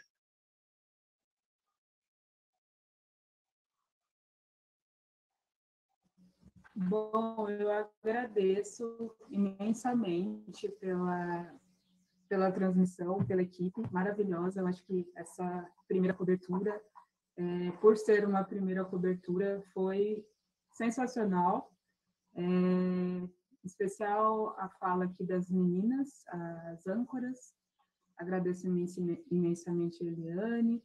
Bom, 6.76 7.48
eu 7.50 7.72
agradeço 7.72 9.16
imensamente 9.30 10.68
pela, 10.80 11.56
pela 12.28 12.52
transmissão, 12.52 13.24
pela 13.26 13.44
equipe 13.44 13.82
maravilhosa. 13.92 14.60
Eu 14.60 14.68
acho 14.68 14.84
que 14.84 15.08
essa 15.16 15.70
primeira 15.88 16.16
cobertura 16.16 16.82
é, 17.38 17.72
por 17.82 17.98
ser 17.98 18.28
uma 18.28 18.44
primeira 18.44 18.86
cobertura, 18.86 19.64
foi 19.74 20.26
sensacional. 20.72 21.72
É, 22.36 22.42
em 22.42 23.30
especial 23.64 24.56
a 24.60 24.70
fala 24.70 25.06
aqui 25.06 25.24
das 25.24 25.50
meninas, 25.50 26.26
as 26.72 26.86
âncoras. 26.88 27.54
Agradeço 28.18 28.68
imensamente 28.68 30.04
a 30.04 30.08
Eliane, 30.08 30.84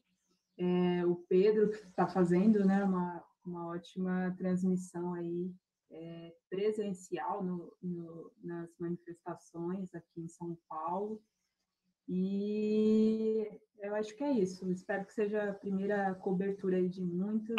é, 0.56 1.04
o 1.04 1.16
Pedro, 1.28 1.70
que 1.70 1.76
está 1.76 2.06
fazendo 2.06 2.64
né, 2.64 2.82
uma, 2.82 3.22
uma 3.44 3.66
ótima 3.68 4.34
transmissão 4.36 5.14
aí 5.14 5.52
é, 5.90 6.34
presencial 6.50 7.42
no, 7.42 7.72
no, 7.82 8.32
nas 8.42 8.70
manifestações 8.78 9.94
aqui 9.94 10.20
em 10.20 10.28
São 10.28 10.58
Paulo. 10.68 11.22
E 12.08 13.46
eu 13.80 13.94
acho 13.94 14.16
que 14.16 14.24
é 14.24 14.32
isso. 14.32 14.70
Espero 14.70 15.04
que 15.04 15.12
seja 15.12 15.50
a 15.50 15.54
primeira 15.54 16.14
cobertura 16.14 16.86
de 16.88 17.02
muitas. 17.02 17.56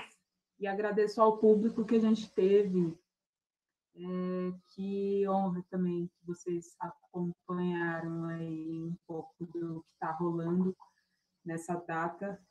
E 0.60 0.68
agradeço 0.68 1.22
ao 1.22 1.38
público 1.38 1.86
que 1.86 1.96
a 1.96 2.00
gente 2.00 2.30
teve. 2.34 2.98
É, 3.96 4.54
que 4.70 5.28
honra 5.28 5.64
também 5.70 6.08
que 6.08 6.26
vocês 6.26 6.76
acompanharam 6.80 8.26
aí 8.26 8.82
um 8.82 8.96
pouco 9.06 9.46
do 9.46 9.82
que 9.82 9.92
está 9.94 10.12
rolando 10.12 10.76
nessa 11.44 11.76
data, 11.76 12.42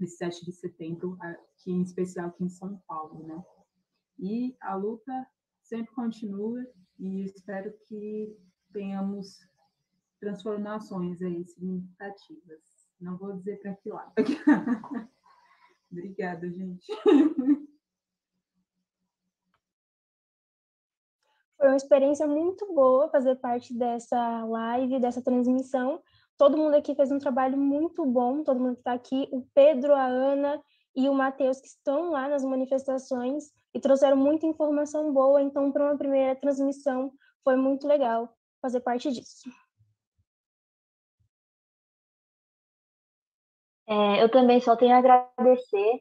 de 0.00 0.08
7 0.08 0.44
de 0.46 0.52
setembro, 0.52 1.16
aqui 1.20 1.70
em 1.70 1.82
especial 1.82 2.28
aqui 2.28 2.42
em 2.42 2.48
São 2.48 2.82
Paulo, 2.88 3.24
né? 3.24 3.44
E 4.18 4.56
a 4.60 4.74
luta 4.74 5.28
sempre 5.62 5.94
continua 5.94 6.66
e 6.98 7.24
espero 7.24 7.72
que 7.86 8.36
tenhamos 8.72 9.38
transformações 10.20 11.20
aí 11.22 11.44
significativas. 11.46 12.60
Não 13.00 13.16
vou 13.16 13.32
dizer 13.32 13.58
para 13.60 13.74
que 13.74 13.88
lado. 13.88 14.12
Obrigada, 15.90 16.48
gente. 16.48 16.86
Foi 21.56 21.68
uma 21.68 21.76
experiência 21.76 22.26
muito 22.26 22.72
boa 22.72 23.10
fazer 23.10 23.36
parte 23.36 23.74
dessa 23.76 24.44
live, 24.44 25.00
dessa 25.00 25.20
transmissão. 25.20 26.00
Todo 26.38 26.56
mundo 26.56 26.74
aqui 26.74 26.94
fez 26.94 27.10
um 27.10 27.18
trabalho 27.18 27.58
muito 27.58 28.06
bom, 28.06 28.42
todo 28.42 28.60
mundo 28.60 28.74
que 28.74 28.80
está 28.80 28.92
aqui, 28.92 29.28
o 29.30 29.46
Pedro, 29.52 29.94
a 29.94 30.06
Ana 30.06 30.62
e 30.96 31.08
o 31.08 31.14
Matheus, 31.14 31.60
que 31.60 31.68
estão 31.68 32.12
lá 32.12 32.28
nas 32.28 32.42
manifestações 32.44 33.44
e 33.74 33.80
trouxeram 33.80 34.16
muita 34.16 34.46
informação 34.46 35.12
boa. 35.12 35.42
Então, 35.42 35.70
para 35.70 35.84
uma 35.84 35.98
primeira 35.98 36.34
transmissão, 36.34 37.12
foi 37.44 37.56
muito 37.56 37.86
legal 37.86 38.34
fazer 38.62 38.80
parte 38.80 39.10
disso. 39.12 39.50
É, 43.90 44.22
eu 44.22 44.28
também 44.30 44.60
só 44.60 44.76
tenho 44.76 44.94
a 44.94 44.98
agradecer, 44.98 46.00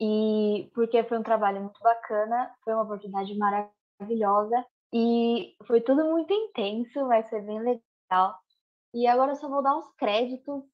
e 0.00 0.70
porque 0.74 1.04
foi 1.04 1.18
um 1.18 1.22
trabalho 1.22 1.60
muito 1.60 1.80
bacana, 1.80 2.52
foi 2.64 2.74
uma 2.74 2.82
oportunidade 2.82 3.36
maravilhosa, 3.38 4.64
e 4.92 5.54
foi 5.66 5.80
tudo 5.80 6.04
muito 6.06 6.32
intenso, 6.32 7.06
mas 7.06 7.28
foi 7.30 7.40
bem 7.40 7.60
legal. 7.60 8.34
E 8.94 9.06
agora 9.06 9.32
eu 9.32 9.36
só 9.36 9.48
vou 9.48 9.62
dar 9.62 9.76
uns 9.76 9.88
créditos. 9.96 10.64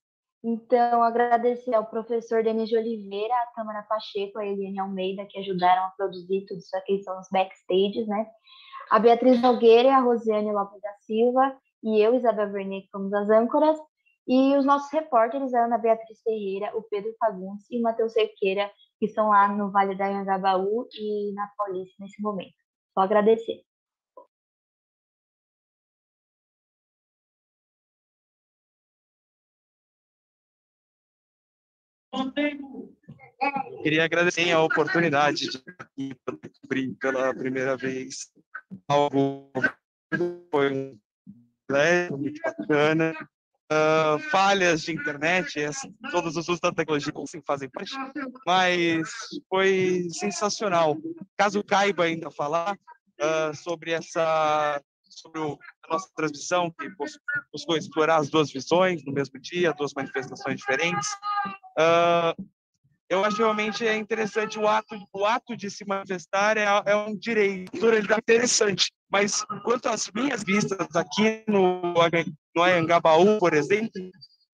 Então, 0.43 1.03
agradecer 1.03 1.73
ao 1.73 1.85
professor 1.85 2.43
Denis 2.43 2.69
de 2.69 2.77
Oliveira, 2.77 3.33
a 3.33 3.47
Tamara 3.55 3.83
Pacheco, 3.83 4.39
a 4.39 4.45
Eliane 4.45 4.79
Almeida, 4.79 5.25
que 5.29 5.39
ajudaram 5.39 5.85
a 5.85 5.89
produzir 5.97 6.45
tudo 6.47 6.59
isso 6.59 6.75
aqui, 6.77 7.01
são 7.03 7.19
os 7.19 7.27
backstages, 7.31 8.07
né? 8.07 8.27
A 8.91 8.99
Beatriz 8.99 9.41
Nogueira, 9.41 9.95
a 9.95 9.99
Rosiane 9.99 10.51
Lopes 10.53 10.81
da 10.81 10.93
Silva 11.01 11.57
e 11.83 11.99
eu, 11.99 12.15
Isabel 12.15 12.51
Wernick, 12.51 12.89
fomos 12.91 13.13
as 13.13 13.29
âncoras. 13.29 13.77
E 14.27 14.57
os 14.57 14.65
nossos 14.65 14.91
repórteres, 14.91 15.53
a 15.53 15.65
Ana 15.65 15.77
Beatriz 15.77 16.21
Ferreira, 16.23 16.75
o 16.75 16.81
Pedro 16.83 17.13
Fagundes 17.19 17.69
e 17.69 17.79
o 17.79 17.83
Matheus 17.83 18.13
Cerqueira, 18.13 18.71
que 18.99 19.05
estão 19.05 19.29
lá 19.29 19.47
no 19.47 19.71
Vale 19.71 19.95
da 19.95 20.07
Anhangabaú 20.07 20.87
e 20.93 21.31
na 21.33 21.47
Paulista 21.55 21.95
nesse 21.99 22.21
momento. 22.21 22.55
Só 22.93 23.01
agradecer. 23.01 23.61
Queria 33.83 34.05
agradecer 34.05 34.49
a 34.51 34.63
oportunidade 34.63 35.49
de 35.49 35.63
ir 35.97 36.95
pela 36.95 37.35
primeira 37.35 37.75
vez 37.75 38.31
algo 38.87 39.51
foi 40.49 40.73
um 40.73 40.99
muito 42.17 42.41
bacana 42.41 43.13
uh, 43.71 44.19
falhas 44.29 44.83
de 44.83 44.93
internet, 44.93 45.65
todos 46.11 46.35
os 46.35 46.47
usos 46.47 46.59
da 46.59 46.71
tecnologia 46.71 47.13
sim 47.27 47.41
fazem 47.45 47.69
parte, 47.69 47.93
mas 48.45 49.09
foi 49.49 50.07
sensacional. 50.11 50.97
Caso 51.37 51.63
caiba 51.63 52.05
ainda 52.05 52.29
falar 52.31 52.73
uh, 52.75 53.55
sobre 53.55 53.91
essa 53.91 54.81
sobre 55.07 55.39
o, 55.39 55.57
a 55.85 55.93
nossa 55.93 56.09
transmissão 56.13 56.69
que 56.71 56.89
buscou 57.53 57.77
explorar 57.77 58.17
as 58.17 58.29
duas 58.29 58.51
visões 58.51 59.05
no 59.05 59.13
mesmo 59.13 59.39
dia, 59.39 59.73
duas 59.73 59.93
manifestações 59.93 60.57
diferentes. 60.57 61.07
Uh, 61.77 62.49
eu 63.07 63.23
acho 63.23 63.37
realmente 63.37 63.87
é 63.87 63.95
interessante 63.95 64.57
o 64.57 64.67
ato, 64.67 64.95
o 65.13 65.25
ato 65.25 65.55
de 65.55 65.69
se 65.69 65.85
manifestar 65.85 66.57
é, 66.57 66.65
é 66.85 66.95
um 66.95 67.15
direito, 67.15 67.85
ele 67.85 68.11
é 68.11 68.17
interessante. 68.17 68.91
Mas 69.09 69.45
quanto 69.63 69.87
às 69.87 70.11
minhas 70.11 70.43
vistas 70.43 70.93
aqui 70.95 71.43
no, 71.47 71.93
no 72.55 72.63
Ayangabaú, 72.63 73.37
por 73.37 73.53
exemplo, 73.53 74.01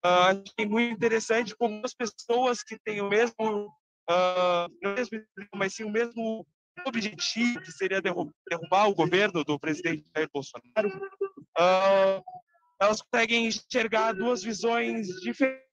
uh, 0.06 0.44
achei 0.48 0.66
muito 0.68 0.94
interessante 0.94 1.56
como 1.56 1.82
as 1.86 1.94
pessoas 1.94 2.64
que 2.64 2.78
têm 2.80 3.02
o 3.02 3.10
mesmo, 3.10 3.68
uh, 4.10 4.68
não 4.82 4.94
mesmo, 4.96 5.24
mas 5.56 5.74
sim 5.74 5.84
o 5.84 5.92
mesmo 5.92 6.46
objetivo, 6.86 7.62
que 7.62 7.72
seria 7.72 8.02
derrubar 8.02 8.88
o 8.88 8.96
governo 8.96 9.44
do 9.44 9.60
presidente 9.60 10.06
Jair 10.16 10.30
Bolsonaro, 10.34 10.90
uh, 11.60 12.24
elas 12.82 13.02
conseguem 13.02 13.46
enxergar 13.48 14.14
duas 14.14 14.42
visões 14.42 15.08
diferentes 15.22 15.71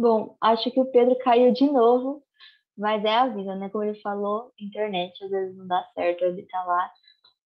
Bom, 0.00 0.34
acho 0.40 0.70
que 0.70 0.80
o 0.80 0.90
Pedro 0.90 1.14
caiu 1.18 1.52
de 1.52 1.70
novo, 1.70 2.22
mas 2.76 3.04
é 3.04 3.14
a 3.14 3.28
vida, 3.28 3.54
né? 3.54 3.68
Como 3.68 3.84
ele 3.84 4.00
falou, 4.00 4.50
internet 4.58 5.22
às 5.22 5.30
vezes 5.30 5.54
não 5.54 5.66
dá 5.66 5.84
certo, 5.94 6.24
ele 6.24 6.46
tá 6.46 6.64
lá 6.64 6.90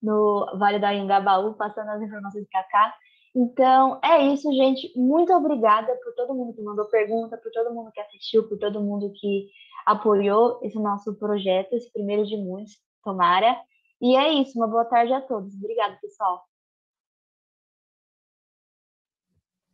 no 0.03 0.59
Vale 0.59 0.81
do 0.81 0.87
Anhangabaú 0.87 1.55
passando 1.55 1.91
as 1.91 2.03
informações 2.03 2.45
para 2.51 2.65
cá. 2.65 2.97
Então, 3.33 4.01
é 4.03 4.27
isso, 4.27 4.53
gente. 4.55 4.93
Muito 4.97 5.33
obrigada 5.33 5.95
por 6.03 6.13
todo 6.17 6.35
mundo 6.35 6.53
que 6.53 6.63
mandou 6.63 6.85
pergunta, 6.87 7.39
por 7.39 7.53
todo 7.53 7.73
mundo 7.73 7.93
que 7.93 8.01
assistiu, 8.01 8.49
por 8.49 8.59
todo 8.59 8.81
mundo 8.81 9.13
que 9.15 9.49
apoiou 9.87 10.59
esse 10.65 10.81
nosso 10.81 11.15
projeto, 11.15 11.75
esse 11.75 11.93
primeiro 11.93 12.27
de 12.27 12.37
muitos, 12.37 12.77
tomara. 13.05 13.57
E 14.01 14.17
é 14.17 14.33
isso, 14.33 14.59
uma 14.59 14.67
boa 14.67 14.85
tarde 14.85 15.13
a 15.13 15.21
todos. 15.21 15.55
Obrigada, 15.55 15.97
pessoal. 16.03 16.45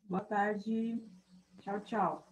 Boa 0.04 0.22
tarde. 0.22 1.02
Tchau, 1.62 1.80
tchau. 1.80 2.27